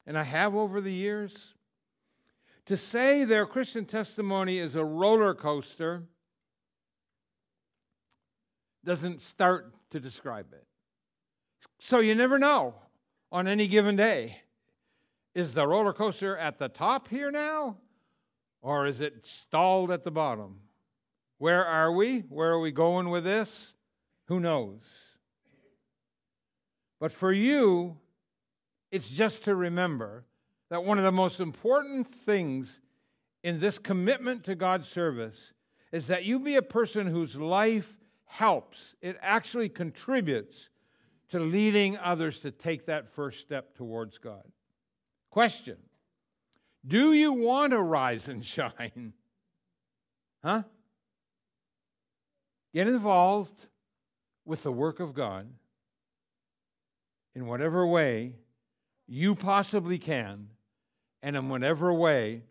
and 0.06 0.16
I 0.16 0.22
have 0.22 0.54
over 0.54 0.80
the 0.80 0.92
years. 0.92 1.54
To 2.66 2.76
say 2.76 3.24
their 3.24 3.46
Christian 3.46 3.84
testimony 3.84 4.58
is 4.58 4.76
a 4.76 4.84
roller 4.84 5.34
coaster 5.34 6.04
doesn't 8.84 9.20
start 9.20 9.74
to 9.90 10.00
describe 10.00 10.52
it. 10.52 10.66
So 11.78 11.98
you 11.98 12.14
never 12.14 12.38
know 12.38 12.74
on 13.32 13.46
any 13.46 13.66
given 13.66 13.96
day. 13.96 14.42
Is 15.34 15.54
the 15.54 15.66
roller 15.66 15.92
coaster 15.92 16.36
at 16.36 16.58
the 16.58 16.68
top 16.68 17.08
here 17.08 17.30
now? 17.30 17.76
Or 18.62 18.86
is 18.86 19.00
it 19.00 19.26
stalled 19.26 19.90
at 19.90 20.04
the 20.04 20.10
bottom? 20.10 20.60
Where 21.38 21.64
are 21.64 21.92
we? 21.92 22.20
Where 22.20 22.50
are 22.50 22.60
we 22.60 22.72
going 22.72 23.10
with 23.10 23.24
this? 23.24 23.74
Who 24.26 24.40
knows? 24.40 24.82
But 27.00 27.10
for 27.10 27.32
you, 27.32 27.96
It's 28.92 29.08
just 29.08 29.44
to 29.44 29.54
remember 29.54 30.24
that 30.68 30.84
one 30.84 30.98
of 30.98 31.04
the 31.04 31.12
most 31.12 31.38
important 31.38 32.08
things 32.08 32.80
in 33.44 33.60
this 33.60 33.78
commitment 33.78 34.42
to 34.44 34.56
God's 34.56 34.88
service 34.88 35.52
is 35.92 36.08
that 36.08 36.24
you 36.24 36.40
be 36.40 36.56
a 36.56 36.62
person 36.62 37.06
whose 37.06 37.36
life 37.36 37.96
helps, 38.24 38.96
it 39.00 39.16
actually 39.20 39.68
contributes 39.68 40.70
to 41.28 41.38
leading 41.38 41.96
others 41.98 42.40
to 42.40 42.50
take 42.50 42.86
that 42.86 43.08
first 43.08 43.40
step 43.40 43.76
towards 43.76 44.18
God. 44.18 44.44
Question 45.30 45.76
Do 46.84 47.12
you 47.12 47.32
want 47.32 47.72
to 47.72 47.80
rise 47.80 48.28
and 48.28 48.44
shine? 48.56 49.12
Huh? 50.42 50.64
Get 52.74 52.88
involved 52.88 53.68
with 54.44 54.64
the 54.64 54.72
work 54.72 54.98
of 54.98 55.14
God 55.14 55.46
in 57.34 57.46
whatever 57.46 57.86
way 57.86 58.34
you 59.06 59.34
possibly 59.34 59.98
can, 59.98 60.48
and 61.22 61.36
in 61.36 61.48
whatever 61.48 61.92
way 61.92 62.42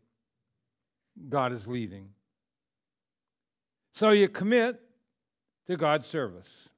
God 1.30 1.54
is 1.54 1.68
leading. 1.68 2.10
So 3.94 4.12
you 4.12 4.28
commit 4.28 4.80
to 5.68 5.78
God's 5.78 6.08
service. 6.08 6.70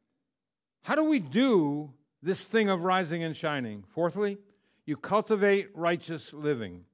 How 0.84 0.96
do 0.96 1.04
we 1.04 1.20
do 1.20 1.94
this 2.22 2.46
thing 2.46 2.70
of 2.70 2.84
rising 2.84 3.24
and 3.24 3.36
shining? 3.36 3.84
Fourthly, 3.90 4.38
you 4.86 4.98
cultivate 4.98 5.70
righteous 5.76 6.34
living. 6.34 6.86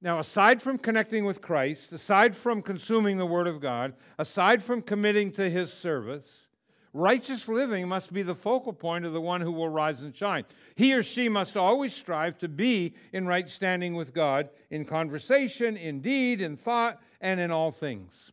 Now, 0.00 0.20
aside 0.20 0.62
from 0.62 0.78
connecting 0.78 1.24
with 1.24 1.42
Christ, 1.42 1.92
aside 1.92 2.36
from 2.36 2.62
consuming 2.62 3.18
the 3.18 3.26
Word 3.26 3.48
of 3.48 3.60
God, 3.60 3.94
aside 4.18 4.62
from 4.62 4.82
committing 4.82 5.32
to 5.32 5.50
His 5.50 5.72
service, 5.72 6.47
righteous 6.92 7.48
living 7.48 7.88
must 7.88 8.12
be 8.12 8.22
the 8.22 8.34
focal 8.34 8.72
point 8.72 9.04
of 9.04 9.12
the 9.12 9.20
one 9.20 9.40
who 9.40 9.52
will 9.52 9.68
rise 9.68 10.02
and 10.02 10.14
shine. 10.14 10.44
He 10.74 10.94
or 10.94 11.02
she 11.02 11.28
must 11.28 11.56
always 11.56 11.94
strive 11.94 12.38
to 12.38 12.48
be 12.48 12.94
in 13.12 13.26
right 13.26 13.48
standing 13.48 13.94
with 13.94 14.14
God 14.14 14.50
in 14.70 14.84
conversation, 14.84 15.76
in 15.76 16.00
deed, 16.00 16.40
in 16.40 16.56
thought, 16.56 17.00
and 17.20 17.40
in 17.40 17.50
all 17.50 17.70
things. 17.70 18.32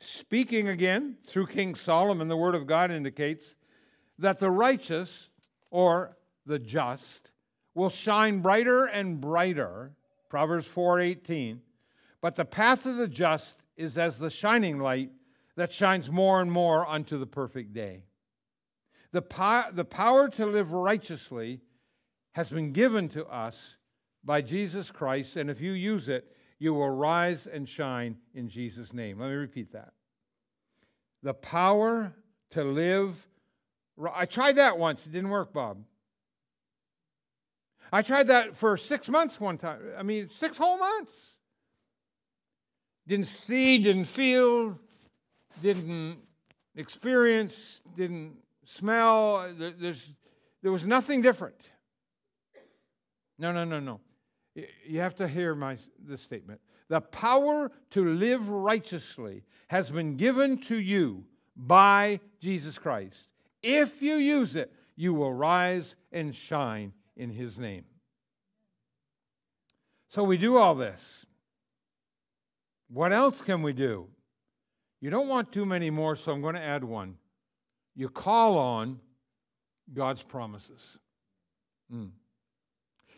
Speaking 0.00 0.68
again 0.68 1.16
through 1.24 1.46
King 1.46 1.74
Solomon, 1.74 2.28
the 2.28 2.36
Word 2.36 2.54
of 2.54 2.66
God 2.66 2.90
indicates 2.90 3.56
that 4.18 4.38
the 4.38 4.50
righteous 4.50 5.30
or 5.70 6.16
the 6.44 6.58
just 6.58 7.30
will 7.74 7.90
shine 7.90 8.40
brighter 8.40 8.86
and 8.86 9.20
brighter 9.20 9.92
proverbs 10.28 10.66
4:18 10.66 11.60
but 12.20 12.36
the 12.36 12.44
path 12.44 12.86
of 12.86 12.96
the 12.96 13.08
just 13.08 13.62
is 13.76 13.98
as 13.98 14.18
the 14.18 14.30
shining 14.30 14.78
light 14.78 15.10
that 15.56 15.72
shines 15.72 16.10
more 16.10 16.40
and 16.40 16.50
more 16.52 16.86
unto 16.86 17.18
the 17.18 17.26
perfect 17.26 17.72
day 17.72 18.04
the, 19.12 19.22
po- 19.22 19.70
the 19.72 19.84
power 19.84 20.28
to 20.28 20.44
live 20.44 20.72
righteously 20.72 21.60
has 22.32 22.50
been 22.50 22.72
given 22.72 23.08
to 23.08 23.24
us 23.26 23.76
by 24.24 24.42
Jesus 24.42 24.90
Christ 24.90 25.36
and 25.36 25.50
if 25.50 25.60
you 25.60 25.72
use 25.72 26.08
it 26.08 26.32
you 26.58 26.74
will 26.74 26.90
rise 26.90 27.46
and 27.46 27.68
shine 27.68 28.16
in 28.34 28.48
Jesus 28.48 28.92
name 28.92 29.18
let 29.18 29.28
me 29.28 29.34
repeat 29.34 29.72
that 29.72 29.92
the 31.22 31.34
power 31.34 32.14
to 32.50 32.64
live 32.64 33.26
I 34.14 34.26
tried 34.26 34.56
that 34.56 34.78
once 34.78 35.06
it 35.06 35.12
didn't 35.12 35.30
work 35.30 35.52
Bob 35.52 35.78
I 37.92 38.02
tried 38.02 38.26
that 38.28 38.56
for 38.56 38.76
six 38.76 39.08
months 39.08 39.40
one 39.40 39.58
time. 39.58 39.80
I 39.96 40.02
mean, 40.02 40.28
six 40.30 40.56
whole 40.56 40.78
months. 40.78 41.36
Didn't 43.06 43.28
see, 43.28 43.78
didn't 43.78 44.06
feel, 44.06 44.78
didn't 45.62 46.18
experience, 46.74 47.80
didn't 47.96 48.36
smell. 48.64 49.52
There's, 49.56 50.12
there 50.62 50.72
was 50.72 50.86
nothing 50.86 51.22
different. 51.22 51.70
No, 53.38 53.52
no, 53.52 53.64
no, 53.64 53.80
no. 53.80 54.00
You 54.86 55.00
have 55.00 55.14
to 55.16 55.28
hear 55.28 55.54
my, 55.54 55.76
this 55.98 56.22
statement. 56.22 56.60
The 56.88 57.00
power 57.00 57.70
to 57.90 58.04
live 58.04 58.48
righteously 58.48 59.42
has 59.68 59.90
been 59.90 60.16
given 60.16 60.58
to 60.62 60.78
you 60.78 61.24
by 61.56 62.20
Jesus 62.40 62.78
Christ. 62.78 63.28
If 63.62 64.02
you 64.02 64.14
use 64.14 64.56
it, 64.56 64.72
you 64.94 65.12
will 65.12 65.32
rise 65.32 65.96
and 66.12 66.34
shine 66.34 66.92
in 67.16 67.30
his 67.30 67.58
name. 67.58 67.84
So 70.08 70.22
we 70.22 70.38
do 70.38 70.56
all 70.56 70.74
this. 70.74 71.26
What 72.88 73.12
else 73.12 73.42
can 73.42 73.62
we 73.62 73.72
do? 73.72 74.08
You 75.06 75.10
don't 75.10 75.28
want 75.28 75.52
too 75.52 75.64
many 75.64 75.88
more, 75.88 76.16
so 76.16 76.32
I'm 76.32 76.42
going 76.42 76.56
to 76.56 76.60
add 76.60 76.82
one. 76.82 77.14
You 77.94 78.08
call 78.08 78.58
on 78.58 78.98
God's 79.94 80.24
promises. 80.24 80.98
Mm. 81.94 82.10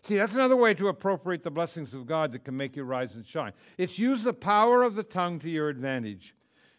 See, 0.03 0.19
that's 0.19 0.35
another 0.35 0.55
way 0.55 0.75
to 0.75 0.89
appropriate 0.89 1.43
the 1.43 1.51
blessings 1.51 1.95
of 1.95 2.05
God 2.05 2.33
that 2.33 2.45
can 2.45 2.55
make 2.55 2.77
you 2.77 2.85
rise 2.85 3.15
and 3.15 3.27
shine. 3.27 3.55
It's 3.79 3.99
use 3.99 4.23
the 4.23 4.35
power 4.35 4.83
of 4.83 4.97
the 4.97 5.03
tongue 5.03 5.39
to 5.39 5.49
your 5.49 5.71
advantage. 5.71 6.35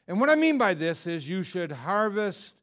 And 0.08 0.19
what 0.19 0.30
I 0.30 0.36
mean 0.36 0.60
by 0.60 0.76
this 0.76 1.08
is 1.08 1.28
you 1.28 1.41
should 1.41 1.72
harvest 1.72 2.54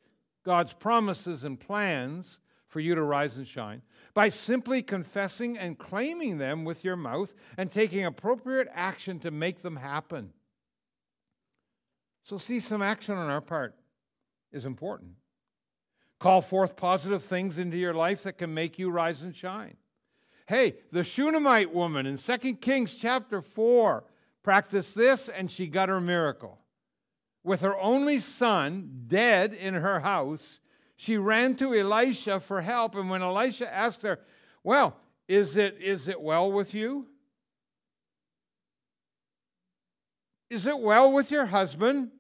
God's 0.45 0.73
promises 0.73 1.43
and 1.43 1.59
plans 1.59 2.39
for 2.69 2.79
you 2.79 2.95
to 2.95 3.03
rise 3.03 3.37
and 3.39 3.49
shine 3.49 3.83
by 4.15 4.29
simply 4.29 4.83
confessing 4.83 5.59
and 5.59 5.81
claiming 5.81 6.39
them 6.39 6.65
with 6.65 6.85
your 6.85 6.95
mouth 6.95 7.35
and 7.57 7.73
taking 7.73 8.05
appropriate 8.05 8.69
action 8.73 9.19
to 9.19 9.33
make 9.33 9.63
them 9.63 9.75
happen. 9.75 10.33
So, 12.27 12.39
see, 12.39 12.59
some 12.59 12.83
action 12.83 13.17
on 13.17 13.31
our 13.31 13.41
part 13.41 13.77
is 14.51 14.67
important. 14.67 15.13
Call 16.19 16.41
forth 16.41 16.75
positive 16.75 17.23
things 17.23 17.57
into 17.57 17.77
your 17.77 17.95
life 17.95 18.25
that 18.25 18.37
can 18.37 18.53
make 18.53 18.81
you 18.81 18.91
rise 18.91 19.23
and 19.23 19.33
shine. 19.35 19.77
Hey, 20.49 20.75
the 20.91 21.05
Shunammite 21.05 21.73
woman 21.73 22.05
in 22.05 22.19
2 22.19 22.57
Kings 22.57 22.97
chapter 22.97 23.41
4 23.41 24.03
practiced 24.43 24.97
this 24.97 25.29
and 25.29 25.49
she 25.49 25.69
got 25.69 25.89
her 25.89 26.01
miracle. 26.01 26.59
With 27.45 27.61
her 27.61 27.79
only 27.79 28.19
son 28.19 29.05
dead 29.07 29.53
in 29.53 29.75
her 29.75 30.01
house, 30.01 30.59
she 30.97 31.17
ran 31.19 31.55
to 31.57 31.77
Elisha 31.77 32.41
for 32.41 32.61
help. 32.61 32.97
And 32.97 33.09
when 33.09 33.23
Elisha 33.23 33.73
asked 33.73 34.03
her, 34.03 34.19
Well, 34.65 34.97
is 35.29 35.57
it, 35.57 35.79
is 35.81 36.09
it 36.09 36.21
well 36.21 36.51
with 36.51 36.75
you? 36.75 37.07
Is 40.51 40.67
it 40.67 40.81
well 40.81 41.13
with 41.13 41.31
your 41.31 41.47
husband? 41.47 42.11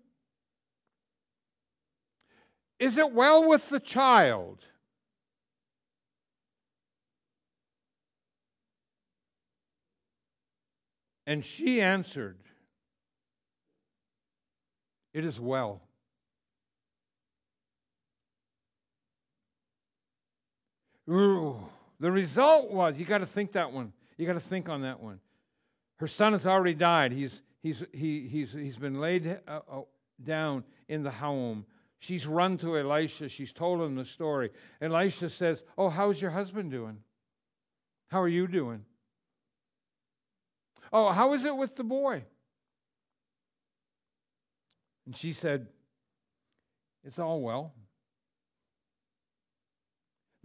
Is 2.78 2.98
it 2.98 3.12
well 3.12 3.48
with 3.48 3.68
the 3.70 3.80
child? 3.80 4.64
And 11.26 11.44
she 11.44 11.80
answered, 11.80 12.38
It 15.12 15.24
is 15.24 15.40
well. 15.40 15.82
The 21.06 22.10
result 22.12 22.70
was, 22.70 22.98
you 22.98 23.04
got 23.04 23.18
to 23.18 23.26
think 23.26 23.52
that 23.52 23.72
one. 23.72 23.92
You 24.16 24.26
got 24.26 24.34
to 24.34 24.40
think 24.40 24.68
on 24.68 24.82
that 24.82 25.00
one. 25.00 25.20
Her 25.96 26.08
son 26.08 26.32
has 26.32 26.46
already 26.46 26.74
died. 26.74 27.12
He's, 27.12 27.42
he's, 27.62 27.82
he, 27.92 28.28
he's, 28.28 28.52
he's 28.52 28.76
been 28.76 29.00
laid 29.00 29.38
uh, 29.48 29.60
uh, 29.70 29.80
down 30.22 30.64
in 30.88 31.02
the 31.02 31.10
home. 31.10 31.64
She's 31.98 32.26
run 32.26 32.58
to 32.58 32.76
Elisha. 32.76 33.28
She's 33.28 33.52
told 33.52 33.80
him 33.80 33.94
the 33.94 34.04
story. 34.04 34.50
Elisha 34.80 35.30
says, 35.30 35.64
Oh, 35.78 35.88
how's 35.88 36.20
your 36.20 36.30
husband 36.30 36.70
doing? 36.70 36.98
How 38.08 38.20
are 38.20 38.28
you 38.28 38.46
doing? 38.46 38.84
Oh, 40.92 41.10
how 41.10 41.32
is 41.32 41.44
it 41.44 41.56
with 41.56 41.76
the 41.76 41.84
boy? 41.84 42.24
And 45.06 45.16
she 45.16 45.32
said, 45.32 45.68
It's 47.04 47.18
all 47.18 47.40
well. 47.40 47.74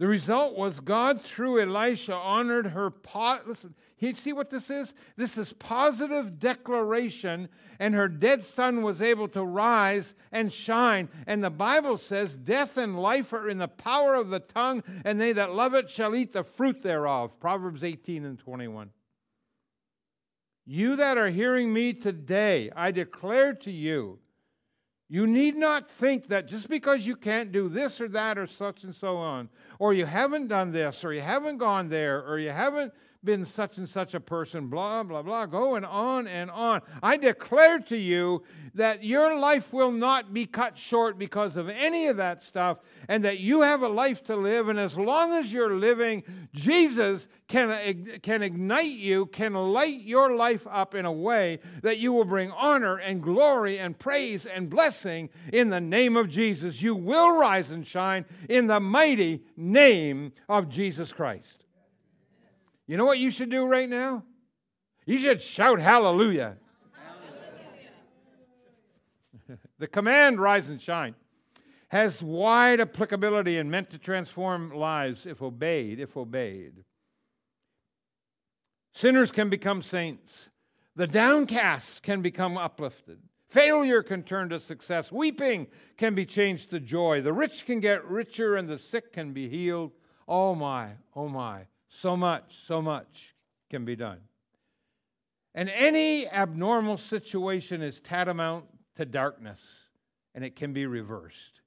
The 0.02 0.08
result 0.08 0.56
was 0.56 0.80
God, 0.80 1.20
through 1.20 1.60
Elisha, 1.60 2.16
honored 2.16 2.66
her. 2.66 2.90
Po- 2.90 3.38
Listen, 3.46 3.72
you 4.00 4.12
see 4.16 4.32
what 4.32 4.50
this 4.50 4.68
is? 4.68 4.94
This 5.16 5.38
is 5.38 5.52
positive 5.52 6.40
declaration, 6.40 7.48
and 7.78 7.94
her 7.94 8.08
dead 8.08 8.42
son 8.42 8.82
was 8.82 9.00
able 9.00 9.28
to 9.28 9.44
rise 9.44 10.16
and 10.32 10.52
shine. 10.52 11.08
And 11.28 11.44
the 11.44 11.50
Bible 11.50 11.98
says, 11.98 12.36
Death 12.36 12.76
and 12.78 13.00
life 13.00 13.32
are 13.32 13.48
in 13.48 13.58
the 13.58 13.68
power 13.68 14.16
of 14.16 14.30
the 14.30 14.40
tongue, 14.40 14.82
and 15.04 15.20
they 15.20 15.32
that 15.34 15.54
love 15.54 15.72
it 15.72 15.88
shall 15.88 16.16
eat 16.16 16.32
the 16.32 16.42
fruit 16.42 16.82
thereof. 16.82 17.38
Proverbs 17.38 17.84
18 17.84 18.24
and 18.24 18.40
21. 18.40 18.90
You 20.66 20.96
that 20.96 21.16
are 21.16 21.28
hearing 21.28 21.72
me 21.72 21.92
today, 21.92 22.72
I 22.74 22.90
declare 22.90 23.54
to 23.54 23.70
you 23.70 24.18
you 25.12 25.26
need 25.26 25.56
not 25.56 25.90
think 25.90 26.28
that 26.28 26.48
just 26.48 26.70
because 26.70 27.04
you 27.04 27.16
can't 27.16 27.52
do 27.52 27.68
this 27.68 28.00
or 28.00 28.08
that 28.08 28.38
or 28.38 28.46
such 28.46 28.82
and 28.82 28.94
so 28.94 29.18
on, 29.18 29.50
or 29.78 29.92
you 29.92 30.06
haven't 30.06 30.48
done 30.48 30.72
this, 30.72 31.04
or 31.04 31.12
you 31.12 31.20
haven't 31.20 31.58
gone 31.58 31.90
there, 31.90 32.26
or 32.26 32.38
you 32.38 32.48
haven't 32.48 32.94
been 33.24 33.44
such 33.44 33.78
and 33.78 33.88
such 33.88 34.14
a 34.14 34.20
person, 34.20 34.68
blah, 34.68 35.02
blah, 35.02 35.22
blah, 35.22 35.46
going 35.46 35.84
on 35.84 36.26
and 36.26 36.50
on. 36.50 36.82
I 37.02 37.16
declare 37.16 37.78
to 37.80 37.96
you 37.96 38.42
that 38.74 39.04
your 39.04 39.38
life 39.38 39.72
will 39.72 39.92
not 39.92 40.32
be 40.32 40.46
cut 40.46 40.76
short 40.78 41.18
because 41.18 41.56
of 41.56 41.68
any 41.68 42.06
of 42.06 42.16
that 42.16 42.42
stuff, 42.42 42.78
and 43.08 43.24
that 43.24 43.38
you 43.38 43.60
have 43.60 43.82
a 43.82 43.88
life 43.88 44.24
to 44.24 44.36
live. 44.36 44.68
And 44.68 44.78
as 44.78 44.96
long 44.98 45.32
as 45.32 45.52
you're 45.52 45.74
living, 45.74 46.24
Jesus 46.52 47.28
can, 47.48 48.18
can 48.22 48.42
ignite 48.42 48.92
you, 48.92 49.26
can 49.26 49.54
light 49.54 50.02
your 50.02 50.34
life 50.34 50.66
up 50.70 50.94
in 50.94 51.04
a 51.04 51.12
way 51.12 51.60
that 51.82 51.98
you 51.98 52.12
will 52.12 52.24
bring 52.24 52.50
honor 52.50 52.96
and 52.96 53.22
glory 53.22 53.78
and 53.78 53.98
praise 53.98 54.46
and 54.46 54.70
blessing 54.70 55.28
in 55.52 55.68
the 55.68 55.80
name 55.80 56.16
of 56.16 56.28
Jesus. 56.28 56.82
You 56.82 56.94
will 56.94 57.36
rise 57.36 57.70
and 57.70 57.86
shine 57.86 58.24
in 58.48 58.66
the 58.66 58.80
mighty 58.80 59.42
name 59.56 60.32
of 60.48 60.68
Jesus 60.68 61.12
Christ. 61.12 61.66
You 62.86 62.96
know 62.96 63.04
what 63.04 63.18
you 63.18 63.30
should 63.30 63.50
do 63.50 63.64
right 63.64 63.88
now? 63.88 64.24
You 65.06 65.18
should 65.18 65.42
shout 65.42 65.80
hallelujah. 65.80 66.56
hallelujah. 69.48 69.58
the 69.78 69.86
command, 69.86 70.40
rise 70.40 70.68
and 70.68 70.80
shine, 70.80 71.14
has 71.88 72.22
wide 72.22 72.80
applicability 72.80 73.58
and 73.58 73.70
meant 73.70 73.90
to 73.90 73.98
transform 73.98 74.70
lives 74.70 75.26
if 75.26 75.42
obeyed, 75.42 76.00
if 76.00 76.16
obeyed. 76.16 76.84
Sinners 78.94 79.32
can 79.32 79.48
become 79.48 79.82
saints. 79.82 80.50
The 80.94 81.06
downcast 81.06 82.02
can 82.02 82.20
become 82.20 82.58
uplifted. 82.58 83.18
Failure 83.48 84.02
can 84.02 84.22
turn 84.22 84.48
to 84.50 84.60
success. 84.60 85.12
Weeping 85.12 85.66
can 85.96 86.14
be 86.14 86.24
changed 86.24 86.70
to 86.70 86.80
joy. 86.80 87.20
The 87.20 87.32
rich 87.32 87.66
can 87.66 87.80
get 87.80 88.04
richer 88.06 88.56
and 88.56 88.68
the 88.68 88.78
sick 88.78 89.12
can 89.12 89.32
be 89.32 89.48
healed. 89.48 89.92
Oh 90.26 90.54
my, 90.54 90.92
oh 91.14 91.28
my. 91.28 91.66
So 91.94 92.16
much, 92.16 92.56
so 92.56 92.80
much 92.80 93.34
can 93.68 93.84
be 93.84 93.94
done. 93.96 94.20
And 95.54 95.68
any 95.68 96.26
abnormal 96.26 96.96
situation 96.96 97.82
is 97.82 98.00
tantamount 98.00 98.64
to 98.96 99.04
darkness, 99.04 99.60
and 100.34 100.42
it 100.42 100.56
can 100.56 100.72
be 100.72 100.86
reversed 100.86 101.60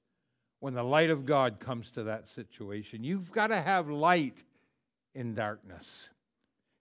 when 0.58 0.74
the 0.74 0.82
light 0.82 1.10
of 1.10 1.26
God 1.26 1.60
comes 1.60 1.92
to 1.92 2.02
that 2.04 2.28
situation. 2.28 3.04
You've 3.04 3.30
got 3.30 3.48
to 3.48 3.60
have 3.60 3.88
light 3.88 4.42
in 5.14 5.34
darkness. 5.34 6.10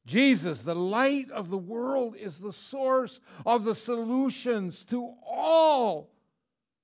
Jesus, 0.08 0.64
the 0.64 0.74
light 0.74 1.30
of 1.30 1.52
the 1.52 1.58
world, 1.58 2.16
is 2.16 2.40
the 2.40 2.52
source 2.52 3.20
of 3.46 3.64
the 3.64 3.76
solutions 3.76 4.84
to 4.86 5.14
all. 5.24 6.10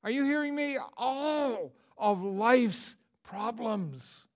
Are 0.03 0.11
you 0.11 0.25
hearing 0.25 0.53
me? 0.53 0.77
All 0.95 1.73
of 1.97 2.21
life's 2.21 2.97
problems. 3.23 4.27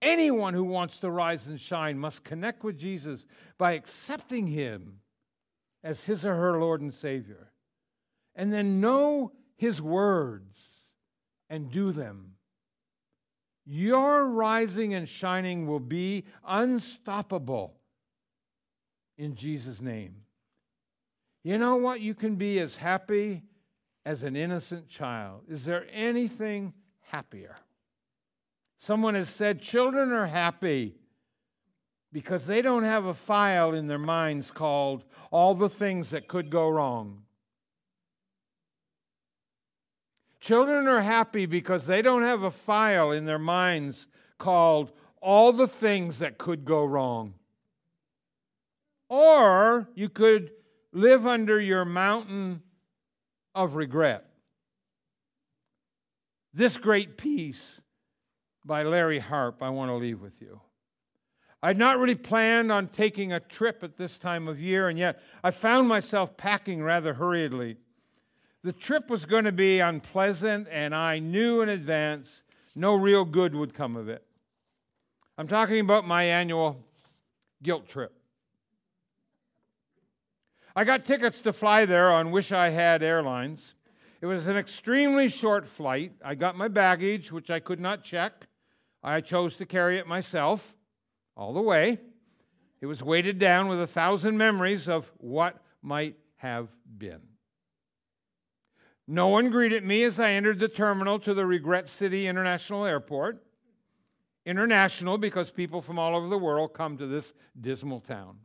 Anyone 0.00 0.54
who 0.54 0.64
wants 0.64 1.00
to 1.00 1.10
rise 1.10 1.48
and 1.48 1.60
shine 1.60 1.98
must 1.98 2.24
connect 2.24 2.62
with 2.62 2.78
Jesus 2.78 3.26
by 3.56 3.72
accepting 3.72 4.46
him 4.46 5.00
as 5.82 6.04
his 6.04 6.24
or 6.24 6.34
her 6.34 6.58
Lord 6.58 6.80
and 6.80 6.94
Savior, 6.94 7.52
and 8.34 8.52
then 8.52 8.80
know 8.80 9.32
his 9.56 9.82
words 9.82 10.78
and 11.50 11.70
do 11.70 11.90
them. 11.90 12.34
Your 13.64 14.26
rising 14.26 14.94
and 14.94 15.08
shining 15.08 15.66
will 15.66 15.80
be 15.80 16.24
unstoppable 16.46 17.74
in 19.16 19.34
Jesus' 19.34 19.80
name. 19.80 20.22
You 21.44 21.58
know 21.58 21.76
what? 21.76 22.00
You 22.00 22.14
can 22.14 22.36
be 22.36 22.60
as 22.60 22.76
happy 22.76 23.42
as 24.04 24.22
an 24.22 24.36
innocent 24.36 24.88
child. 24.88 25.42
Is 25.48 25.64
there 25.64 25.86
anything 25.92 26.72
happier? 27.00 27.56
Someone 28.78 29.14
has 29.14 29.30
said 29.30 29.60
children 29.60 30.12
are 30.12 30.26
happy 30.26 30.94
because 32.12 32.46
they 32.46 32.62
don't 32.62 32.84
have 32.84 33.04
a 33.04 33.14
file 33.14 33.74
in 33.74 33.86
their 33.86 33.98
minds 33.98 34.50
called 34.50 35.04
all 35.30 35.54
the 35.54 35.68
things 35.68 36.10
that 36.10 36.28
could 36.28 36.48
go 36.50 36.68
wrong. 36.68 37.22
Children 40.40 40.86
are 40.86 41.00
happy 41.00 41.46
because 41.46 41.86
they 41.86 42.00
don't 42.00 42.22
have 42.22 42.42
a 42.42 42.50
file 42.50 43.10
in 43.10 43.24
their 43.24 43.38
minds 43.38 44.06
called 44.38 44.92
all 45.20 45.52
the 45.52 45.68
things 45.68 46.20
that 46.20 46.38
could 46.38 46.64
go 46.64 46.84
wrong. 46.84 47.34
Or 49.08 49.88
you 49.94 50.08
could 50.08 50.52
live 50.92 51.26
under 51.26 51.60
your 51.60 51.84
mountain 51.84 52.62
of 53.54 53.74
regret. 53.74 54.24
This 56.54 56.76
great 56.76 57.16
piece 57.16 57.80
by 58.68 58.84
Larry 58.84 59.18
Harp, 59.18 59.62
I 59.62 59.70
want 59.70 59.88
to 59.88 59.94
leave 59.94 60.20
with 60.20 60.40
you. 60.40 60.60
I'd 61.60 61.78
not 61.78 61.98
really 61.98 62.14
planned 62.14 62.70
on 62.70 62.86
taking 62.86 63.32
a 63.32 63.40
trip 63.40 63.82
at 63.82 63.96
this 63.96 64.16
time 64.18 64.46
of 64.46 64.60
year, 64.60 64.88
and 64.88 64.96
yet 64.96 65.20
I 65.42 65.50
found 65.50 65.88
myself 65.88 66.36
packing 66.36 66.82
rather 66.84 67.14
hurriedly. 67.14 67.78
The 68.62 68.72
trip 68.72 69.10
was 69.10 69.26
going 69.26 69.44
to 69.44 69.52
be 69.52 69.80
unpleasant, 69.80 70.68
and 70.70 70.94
I 70.94 71.18
knew 71.18 71.62
in 71.62 71.68
advance 71.68 72.44
no 72.76 72.94
real 72.94 73.24
good 73.24 73.56
would 73.56 73.74
come 73.74 73.96
of 73.96 74.08
it. 74.08 74.22
I'm 75.36 75.48
talking 75.48 75.80
about 75.80 76.06
my 76.06 76.24
annual 76.24 76.84
guilt 77.62 77.88
trip. 77.88 78.12
I 80.76 80.84
got 80.84 81.04
tickets 81.04 81.40
to 81.40 81.52
fly 81.52 81.86
there 81.86 82.12
on 82.12 82.30
Wish 82.30 82.52
I 82.52 82.68
Had 82.68 83.02
Airlines. 83.02 83.74
It 84.20 84.26
was 84.26 84.46
an 84.46 84.56
extremely 84.56 85.28
short 85.28 85.66
flight. 85.66 86.12
I 86.22 86.34
got 86.34 86.56
my 86.56 86.68
baggage, 86.68 87.32
which 87.32 87.50
I 87.50 87.58
could 87.58 87.80
not 87.80 88.04
check. 88.04 88.46
I 89.02 89.20
chose 89.20 89.56
to 89.56 89.66
carry 89.66 89.98
it 89.98 90.06
myself 90.06 90.76
all 91.36 91.52
the 91.52 91.62
way. 91.62 91.98
It 92.80 92.86
was 92.86 93.02
weighted 93.02 93.38
down 93.38 93.68
with 93.68 93.80
a 93.80 93.86
thousand 93.86 94.38
memories 94.38 94.88
of 94.88 95.10
what 95.18 95.62
might 95.82 96.16
have 96.36 96.68
been. 96.96 97.20
No 99.06 99.28
one 99.28 99.50
greeted 99.50 99.84
me 99.84 100.02
as 100.02 100.20
I 100.20 100.32
entered 100.32 100.58
the 100.58 100.68
terminal 100.68 101.18
to 101.20 101.32
the 101.32 101.46
Regret 101.46 101.88
City 101.88 102.26
International 102.26 102.84
Airport. 102.84 103.42
International 104.44 105.18
because 105.18 105.50
people 105.50 105.80
from 105.80 105.98
all 105.98 106.16
over 106.16 106.28
the 106.28 106.38
world 106.38 106.74
come 106.74 106.96
to 106.98 107.06
this 107.06 107.34
dismal 107.58 108.00
town. 108.00 108.38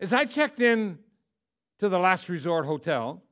As 0.00 0.12
I 0.12 0.24
checked 0.24 0.60
in 0.60 0.98
to 1.78 1.88
the 1.88 1.98
Last 1.98 2.28
Resort 2.28 2.66
Hotel, 2.66 3.22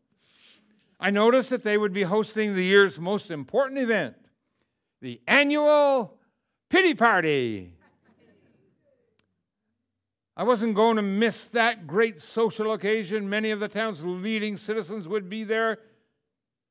I 0.99 1.11
noticed 1.11 1.51
that 1.51 1.63
they 1.63 1.79
would 1.79 1.93
be 1.93 2.03
hosting 2.03 2.55
the 2.55 2.65
year's 2.65 2.99
most 2.99 3.31
important 3.31 3.79
event 3.79 4.17
the 5.07 5.21
annual 5.29 6.19
pity 6.69 6.93
party. 6.93 7.71
I 10.37 10.43
wasn't 10.43 10.75
going 10.75 10.97
to 10.97 11.03
miss 11.03 11.47
that 11.47 11.87
great 11.87 12.21
social 12.21 12.73
occasion. 12.73 13.31
Many 13.31 13.53
of 13.53 13.61
the 13.61 13.69
town's 13.69 14.05
leading 14.05 14.57
citizens 14.57 15.07
would 15.07 15.31
be 15.31 15.45
there. 15.45 15.79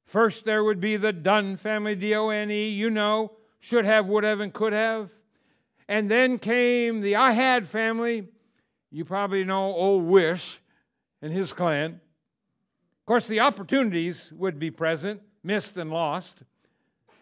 First, 0.05 0.43
there 0.43 0.65
would 0.65 0.81
be 0.81 0.97
the 0.97 1.13
Done 1.13 1.55
family, 1.55 1.95
D 1.95 2.13
O 2.13 2.27
N 2.27 2.51
E, 2.51 2.67
you 2.67 2.89
know, 2.89 3.31
should 3.61 3.85
have, 3.85 4.05
would 4.07 4.25
have, 4.25 4.41
and 4.41 4.53
could 4.53 4.73
have. 4.73 5.11
And 5.87 6.11
then 6.11 6.37
came 6.37 6.99
the 6.99 7.15
I 7.15 7.31
had 7.31 7.65
family. 7.65 8.27
You 8.91 9.05
probably 9.05 9.45
know 9.45 9.63
old 9.63 10.03
Wish 10.03 10.59
and 11.21 11.31
his 11.31 11.53
clan. 11.53 12.01
Of 12.99 13.05
course, 13.05 13.27
the 13.27 13.39
opportunities 13.39 14.33
would 14.33 14.59
be 14.59 14.71
present, 14.71 15.21
missed 15.41 15.77
and 15.77 15.89
lost 15.89 16.43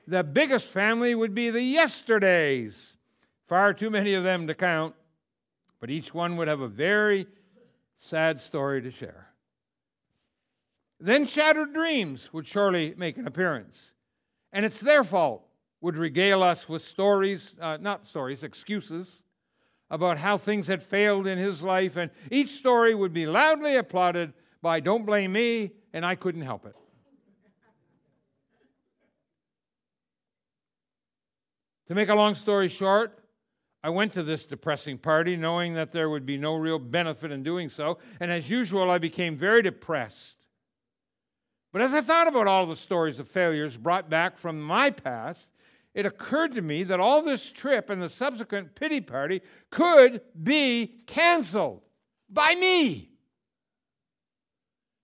the 0.08 0.24
biggest 0.24 0.68
family 0.68 1.16
would 1.16 1.34
be 1.34 1.50
the 1.50 1.62
yesterdays. 1.62 2.98
Far 3.48 3.74
too 3.74 3.90
many 3.90 4.14
of 4.14 4.24
them 4.24 4.48
to 4.48 4.56
count, 4.56 4.96
but 5.80 5.90
each 5.90 6.14
one 6.14 6.38
would 6.38 6.48
have 6.48 6.62
a 6.62 6.68
very 6.68 7.28
sad 8.00 8.42
story 8.42 8.82
to 8.82 8.92
share. 8.92 9.30
Then 11.00 11.26
shattered 11.28 11.74
dreams 11.74 12.32
would 12.32 12.48
surely 12.48 12.94
make 12.98 13.18
an 13.18 13.28
appearance. 13.28 13.92
And 14.54 14.66
it's 14.66 14.80
their 14.80 15.04
fault, 15.04 15.46
would 15.82 15.98
regale 15.98 16.44
us 16.44 16.70
with 16.70 16.82
stories, 16.82 17.56
uh, 17.60 17.78
not 17.82 18.08
stories, 18.08 18.44
excuses 18.44 19.24
about 19.90 20.18
how 20.18 20.38
things 20.38 20.68
had 20.68 20.82
failed 20.82 21.28
in 21.28 21.38
his 21.38 21.62
life. 21.62 21.98
And 21.98 22.10
each 22.32 22.50
story 22.50 22.96
would 22.96 23.14
be 23.14 23.26
loudly 23.26 23.76
applauded 23.76 24.34
by, 24.62 24.80
Don't 24.80 25.06
blame 25.06 25.34
me, 25.34 25.72
and 25.92 26.06
I 26.06 26.16
couldn't 26.16 26.42
help 26.42 26.66
it. 26.66 26.76
To 31.94 31.96
make 31.96 32.10
a 32.10 32.16
long 32.16 32.34
story 32.34 32.70
short, 32.70 33.20
I 33.84 33.92
went 33.92 34.14
to 34.14 34.24
this 34.24 34.48
depressing 34.48 34.98
party 34.98 35.36
knowing 35.36 35.76
that 35.76 35.92
there 35.92 36.10
would 36.10 36.26
be 36.26 36.40
no 36.40 36.56
real 36.56 36.80
benefit 36.80 37.32
in 37.32 37.44
doing 37.44 37.70
so, 37.70 38.00
and 38.20 38.32
as 38.32 38.50
usual, 38.50 38.90
I 38.90 38.98
became 38.98 39.36
very 39.36 39.62
depressed. 39.62 40.48
But 41.72 41.84
as 41.84 41.94
I 41.94 42.02
thought 42.02 42.26
about 42.26 42.48
all 42.48 42.66
the 42.66 42.76
stories 42.76 43.20
of 43.20 43.28
failures 43.28 43.78
brought 43.78 44.10
back 44.10 44.40
from 44.40 44.60
my 44.60 44.90
past, 44.90 45.50
it 45.94 46.08
occurred 46.08 46.56
to 46.56 46.64
me 46.64 46.82
that 46.82 47.00
all 47.00 47.22
this 47.22 47.52
trip 47.52 47.92
and 47.92 48.02
the 48.02 48.10
subsequent 48.10 48.74
pity 48.74 49.00
party 49.00 49.44
could 49.70 50.22
be 50.42 51.04
canceled 51.06 51.84
by 52.28 52.56
me. 52.56 53.12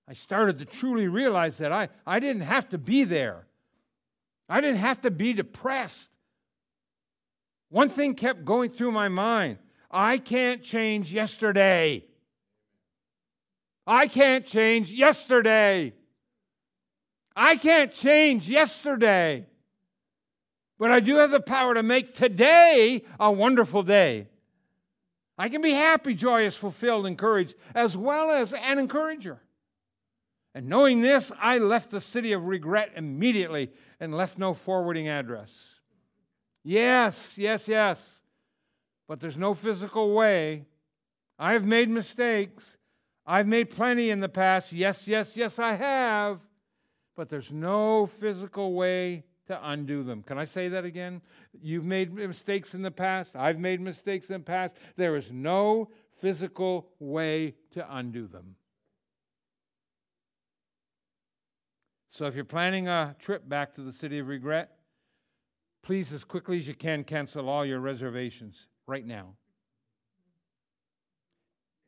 I 0.08 0.14
started 0.14 0.58
to 0.58 0.66
truly 0.66 1.08
realize 1.08 1.60
that 1.60 1.72
I, 1.72 1.90
I 2.08 2.20
didn't 2.20 2.42
have 2.42 2.68
to 2.70 2.80
be 2.80 3.04
there. 3.04 3.46
I 4.50 4.60
didn't 4.60 4.78
have 4.78 5.02
to 5.02 5.12
be 5.12 5.34
depressed. 5.34 6.10
One 7.70 7.90
thing 7.90 8.16
kept 8.16 8.46
going 8.46 8.70
through 8.70 8.92
my 8.92 9.08
mind 9.08 9.58
I 9.92 10.18
can't 10.20 10.62
change 10.62 11.12
yesterday. 11.12 12.06
I 13.88 14.08
can't 14.08 14.46
change 14.46 14.92
yesterday. 14.92 15.94
I 17.36 17.56
can't 17.56 17.92
change 17.92 18.48
yesterday. 18.48 19.48
But 20.78 20.92
I 20.92 21.00
do 21.00 21.16
have 21.16 21.32
the 21.32 21.40
power 21.40 21.74
to 21.74 21.82
make 21.82 22.14
today 22.14 23.04
a 23.20 23.32
wonderful 23.32 23.82
day. 23.82 24.28
I 25.40 25.50
can 25.50 25.62
be 25.62 25.72
happy, 25.72 26.14
joyous, 26.14 26.56
fulfilled, 26.56 27.08
encouraged, 27.08 27.56
as 27.74 27.98
well 27.98 28.30
as 28.30 28.54
an 28.54 28.78
encourager. 28.78 29.42
And 30.54 30.68
knowing 30.68 31.02
this, 31.02 31.32
I 31.40 31.58
left 31.58 31.92
the 31.92 32.02
city 32.02 32.34
of 32.34 32.46
regret 32.46 32.92
immediately 32.96 33.72
and 34.00 34.16
left 34.16 34.38
no 34.38 34.54
forwarding 34.54 35.08
address. 35.08 35.79
Yes, 36.64 37.38
yes, 37.38 37.68
yes. 37.68 38.22
But 39.08 39.20
there's 39.20 39.38
no 39.38 39.54
physical 39.54 40.14
way. 40.14 40.66
I've 41.38 41.66
made 41.66 41.90
mistakes. 41.90 42.78
I've 43.26 43.48
made 43.48 43.70
plenty 43.70 44.10
in 44.10 44.20
the 44.20 44.30
past. 44.30 44.74
Yes, 44.74 45.08
yes, 45.08 45.38
yes, 45.38 45.60
I 45.60 45.74
have. 45.74 46.40
But 47.16 47.30
there's 47.30 47.52
no 47.52 48.06
physical 48.06 48.74
way 48.74 49.24
to 49.48 49.60
undo 49.70 50.04
them. 50.04 50.22
Can 50.22 50.38
I 50.38 50.46
say 50.46 50.70
that 50.70 50.86
again? 50.86 51.22
You've 51.60 51.86
made 51.86 52.14
mistakes 52.14 52.76
in 52.76 52.82
the 52.82 52.92
past. 52.92 53.36
I've 53.36 53.60
made 53.60 53.82
mistakes 53.82 54.30
in 54.30 54.34
the 54.34 54.40
past. 54.46 54.76
There 54.96 55.16
is 55.16 55.32
no 55.32 55.90
physical 56.22 56.90
way 57.00 57.56
to 57.72 57.96
undo 57.96 58.28
them. 58.28 58.56
So 62.12 62.26
if 62.26 62.36
you're 62.36 62.46
planning 62.46 62.88
a 62.88 63.16
trip 63.20 63.48
back 63.48 63.74
to 63.76 63.82
the 63.82 63.94
city 63.94 64.20
of 64.20 64.28
regret, 64.28 64.72
please, 65.90 66.14
as 66.14 66.24
quickly 66.24 66.60
as 66.60 66.68
you 66.68 66.76
can, 66.76 67.04
cancel 67.04 67.50
all 67.50 67.66
your 67.66 67.80
reservations 67.80 68.68
right 68.86 69.08
now. 69.08 69.34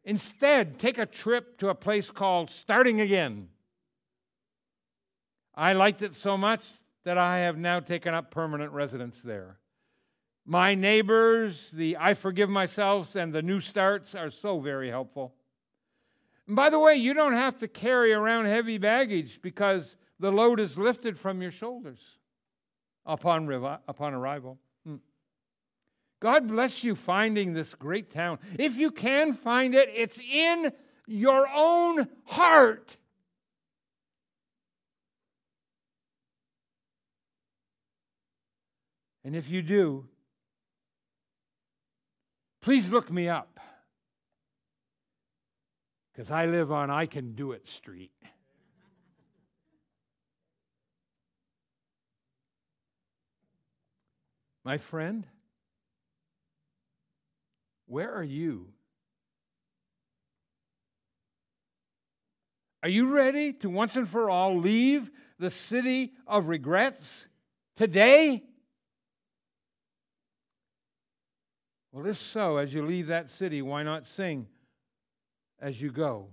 Instead, 0.04 0.80
take 0.80 0.98
a 0.98 1.06
trip 1.06 1.60
to 1.60 1.70
a 1.70 1.76
place 1.76 2.10
called 2.10 2.50
Starting 2.50 3.00
Again. 3.00 3.50
I 5.54 5.74
liked 5.74 6.02
it 6.02 6.16
so 6.16 6.36
much 6.36 6.68
that 7.04 7.20
I 7.20 7.42
have 7.42 7.60
now 7.60 7.80
taken 7.80 8.16
up 8.16 8.32
permanent 8.32 8.72
residence 8.72 9.22
there. 9.22 9.60
My 10.48 10.74
neighbors, 10.74 11.70
the 11.70 11.96
I 12.00 12.16
Forgive 12.16 12.50
Myself, 12.50 13.16
and 13.16 13.32
the 13.32 13.44
New 13.44 13.60
Starts 13.60 14.16
are 14.16 14.32
so 14.32 14.60
very 14.60 14.90
helpful. 14.90 15.36
And 16.48 16.56
by 16.56 16.72
the 16.72 16.80
way, 16.80 16.96
you 16.96 17.14
don't 17.14 17.34
have 17.34 17.60
to 17.60 17.68
carry 17.68 18.14
around 18.14 18.46
heavy 18.46 18.80
baggage 18.80 19.44
because 19.44 19.96
the 20.20 20.32
load 20.32 20.60
is 20.60 20.76
lifted 20.76 21.20
from 21.20 21.40
your 21.40 21.52
shoulders 21.52 22.18
upon, 23.06 23.52
upon 23.88 24.14
arrival. 24.14 24.60
Hmm. 24.86 24.98
God 26.20 26.48
bless 26.48 26.84
you 26.84 26.96
finding 26.96 27.54
this 27.54 27.76
great 27.76 28.12
town. 28.12 28.40
If 28.58 28.78
you 28.78 28.92
can 28.92 29.34
find 29.34 29.76
it, 29.76 29.90
it's 29.94 30.20
in 30.20 30.72
your 31.08 31.48
own 31.54 32.08
heart. 32.26 32.98
And 39.24 39.36
if 39.36 39.50
you 39.50 39.62
do, 39.62 40.08
please 42.62 42.92
look 42.92 43.12
me 43.12 43.30
up 43.30 43.60
because 46.12 46.32
I 46.32 46.46
live 46.46 46.72
on 46.72 46.90
I 46.90 47.06
Can 47.06 47.34
Do 47.34 47.52
It 47.52 47.68
Street. 47.68 48.12
My 54.64 54.78
friend, 54.78 55.26
where 57.88 58.14
are 58.14 58.24
you? 58.24 58.68
Are 62.84 62.90
you 62.90 63.14
ready 63.14 63.54
to 63.54 63.70
once 63.70 63.96
and 63.96 64.08
for 64.08 64.30
all 64.30 64.58
leave 64.58 65.12
the 65.38 65.52
city 65.52 66.14
of 66.26 66.48
regrets 66.48 67.28
today? 67.76 68.44
Well, 71.92 72.06
if 72.08 72.18
so, 72.18 72.58
as 72.58 72.74
you 72.74 72.86
leave 72.86 73.08
that 73.08 73.30
city, 73.30 73.62
why 73.62 73.84
not 73.84 74.08
sing 74.08 74.48
as 75.60 75.82
you 75.82 75.92
go? 75.92 76.30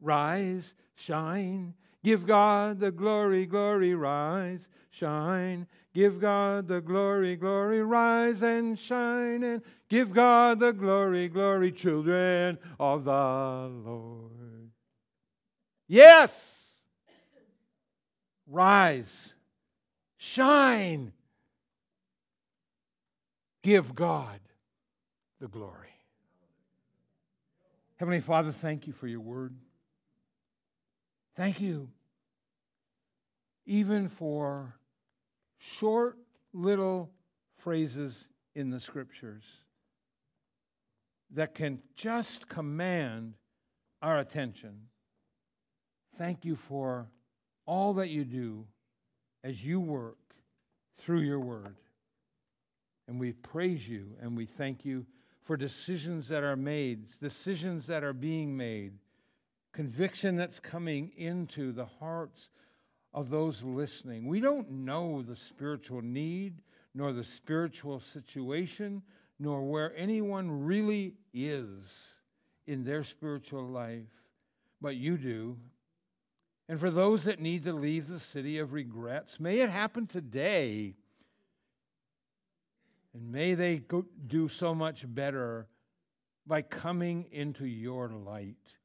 Rise, 0.00 0.74
shine, 0.94 1.74
give 2.04 2.26
God 2.26 2.80
the 2.80 2.90
glory, 2.90 3.46
glory, 3.46 3.94
rise, 3.94 4.68
shine, 4.90 5.66
Give 5.92 6.20
God 6.20 6.68
the 6.68 6.80
glory, 6.80 7.34
glory, 7.34 7.82
rise 7.82 8.42
and 8.42 8.78
shine, 8.78 9.42
and 9.42 9.62
give 9.88 10.12
God 10.12 10.60
the 10.60 10.72
glory, 10.72 11.28
glory, 11.28 11.72
children 11.72 12.58
of 12.78 13.04
the 13.04 13.10
Lord. 13.10 14.70
Yes! 15.88 16.80
Rise, 18.46 19.34
shine, 20.16 21.12
give 23.62 23.94
God 23.94 24.40
the 25.40 25.48
glory. 25.48 25.88
Heavenly 27.96 28.20
Father, 28.20 28.50
thank 28.52 28.86
you 28.86 28.92
for 28.92 29.06
your 29.06 29.20
word. 29.20 29.54
Thank 31.36 31.60
you 31.60 31.88
even 33.66 34.08
for 34.08 34.74
short 35.58 36.18
little 36.52 37.08
phrases 37.56 38.28
in 38.54 38.70
the 38.70 38.80
scriptures 38.80 39.44
that 41.30 41.54
can 41.54 41.80
just 41.94 42.48
command 42.48 43.34
our 44.02 44.18
attention. 44.18 44.88
Thank 46.18 46.44
you 46.44 46.56
for 46.56 47.06
all 47.64 47.94
that 47.94 48.08
you 48.08 48.24
do 48.24 48.66
as 49.44 49.64
you 49.64 49.78
work 49.78 50.18
through 50.96 51.20
your 51.20 51.38
word. 51.38 51.76
And 53.06 53.20
we 53.20 53.32
praise 53.32 53.88
you 53.88 54.16
and 54.20 54.36
we 54.36 54.46
thank 54.46 54.84
you 54.84 55.06
for 55.42 55.56
decisions 55.56 56.28
that 56.28 56.42
are 56.42 56.56
made, 56.56 57.06
decisions 57.20 57.86
that 57.86 58.02
are 58.02 58.12
being 58.12 58.56
made, 58.56 58.94
conviction 59.72 60.36
that's 60.36 60.60
coming 60.60 61.12
into 61.16 61.72
the 61.72 61.86
hearts 61.86 62.50
of 63.12 63.30
those 63.30 63.62
listening. 63.62 64.26
We 64.26 64.40
don't 64.40 64.70
know 64.70 65.22
the 65.22 65.36
spiritual 65.36 66.02
need, 66.02 66.62
nor 66.94 67.12
the 67.12 67.24
spiritual 67.24 68.00
situation, 68.00 69.02
nor 69.38 69.62
where 69.62 69.96
anyone 69.96 70.64
really 70.64 71.14
is 71.32 72.14
in 72.66 72.84
their 72.84 73.04
spiritual 73.04 73.64
life, 73.64 74.08
but 74.80 74.96
you 74.96 75.16
do. 75.16 75.56
And 76.68 76.78
for 76.78 76.90
those 76.90 77.24
that 77.24 77.40
need 77.40 77.64
to 77.64 77.72
leave 77.72 78.06
the 78.06 78.20
city 78.20 78.58
of 78.58 78.72
regrets, 78.72 79.40
may 79.40 79.60
it 79.60 79.70
happen 79.70 80.06
today. 80.06 80.94
And 83.12 83.32
may 83.32 83.54
they 83.54 83.82
do 84.26 84.48
so 84.48 84.72
much 84.72 85.04
better 85.12 85.66
by 86.46 86.62
coming 86.62 87.26
into 87.32 87.66
your 87.66 88.08
light. 88.08 88.76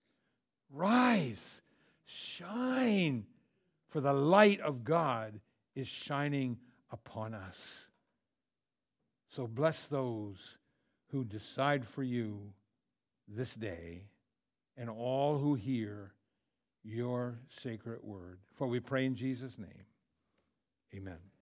Rise, 0.75 1.61
shine 2.03 3.25
for 3.95 4.01
the 4.01 4.11
light 4.11 4.59
of 4.59 4.83
God 4.83 5.39
is 5.73 5.87
shining 5.87 6.57
upon 6.91 7.33
us. 7.33 7.87
So 9.29 9.47
bless 9.47 9.85
those 9.85 10.57
who 11.11 11.23
decide 11.23 11.85
for 11.85 12.03
you 12.03 12.51
this 13.25 13.55
day 13.55 14.03
and 14.75 14.89
all 14.89 15.37
who 15.37 15.55
hear 15.55 16.11
your 16.83 17.39
sacred 17.49 18.03
word. 18.03 18.39
For 18.55 18.67
we 18.67 18.81
pray 18.81 19.05
in 19.05 19.15
Jesus' 19.15 19.57
name. 19.57 19.85
Amen. 20.93 21.34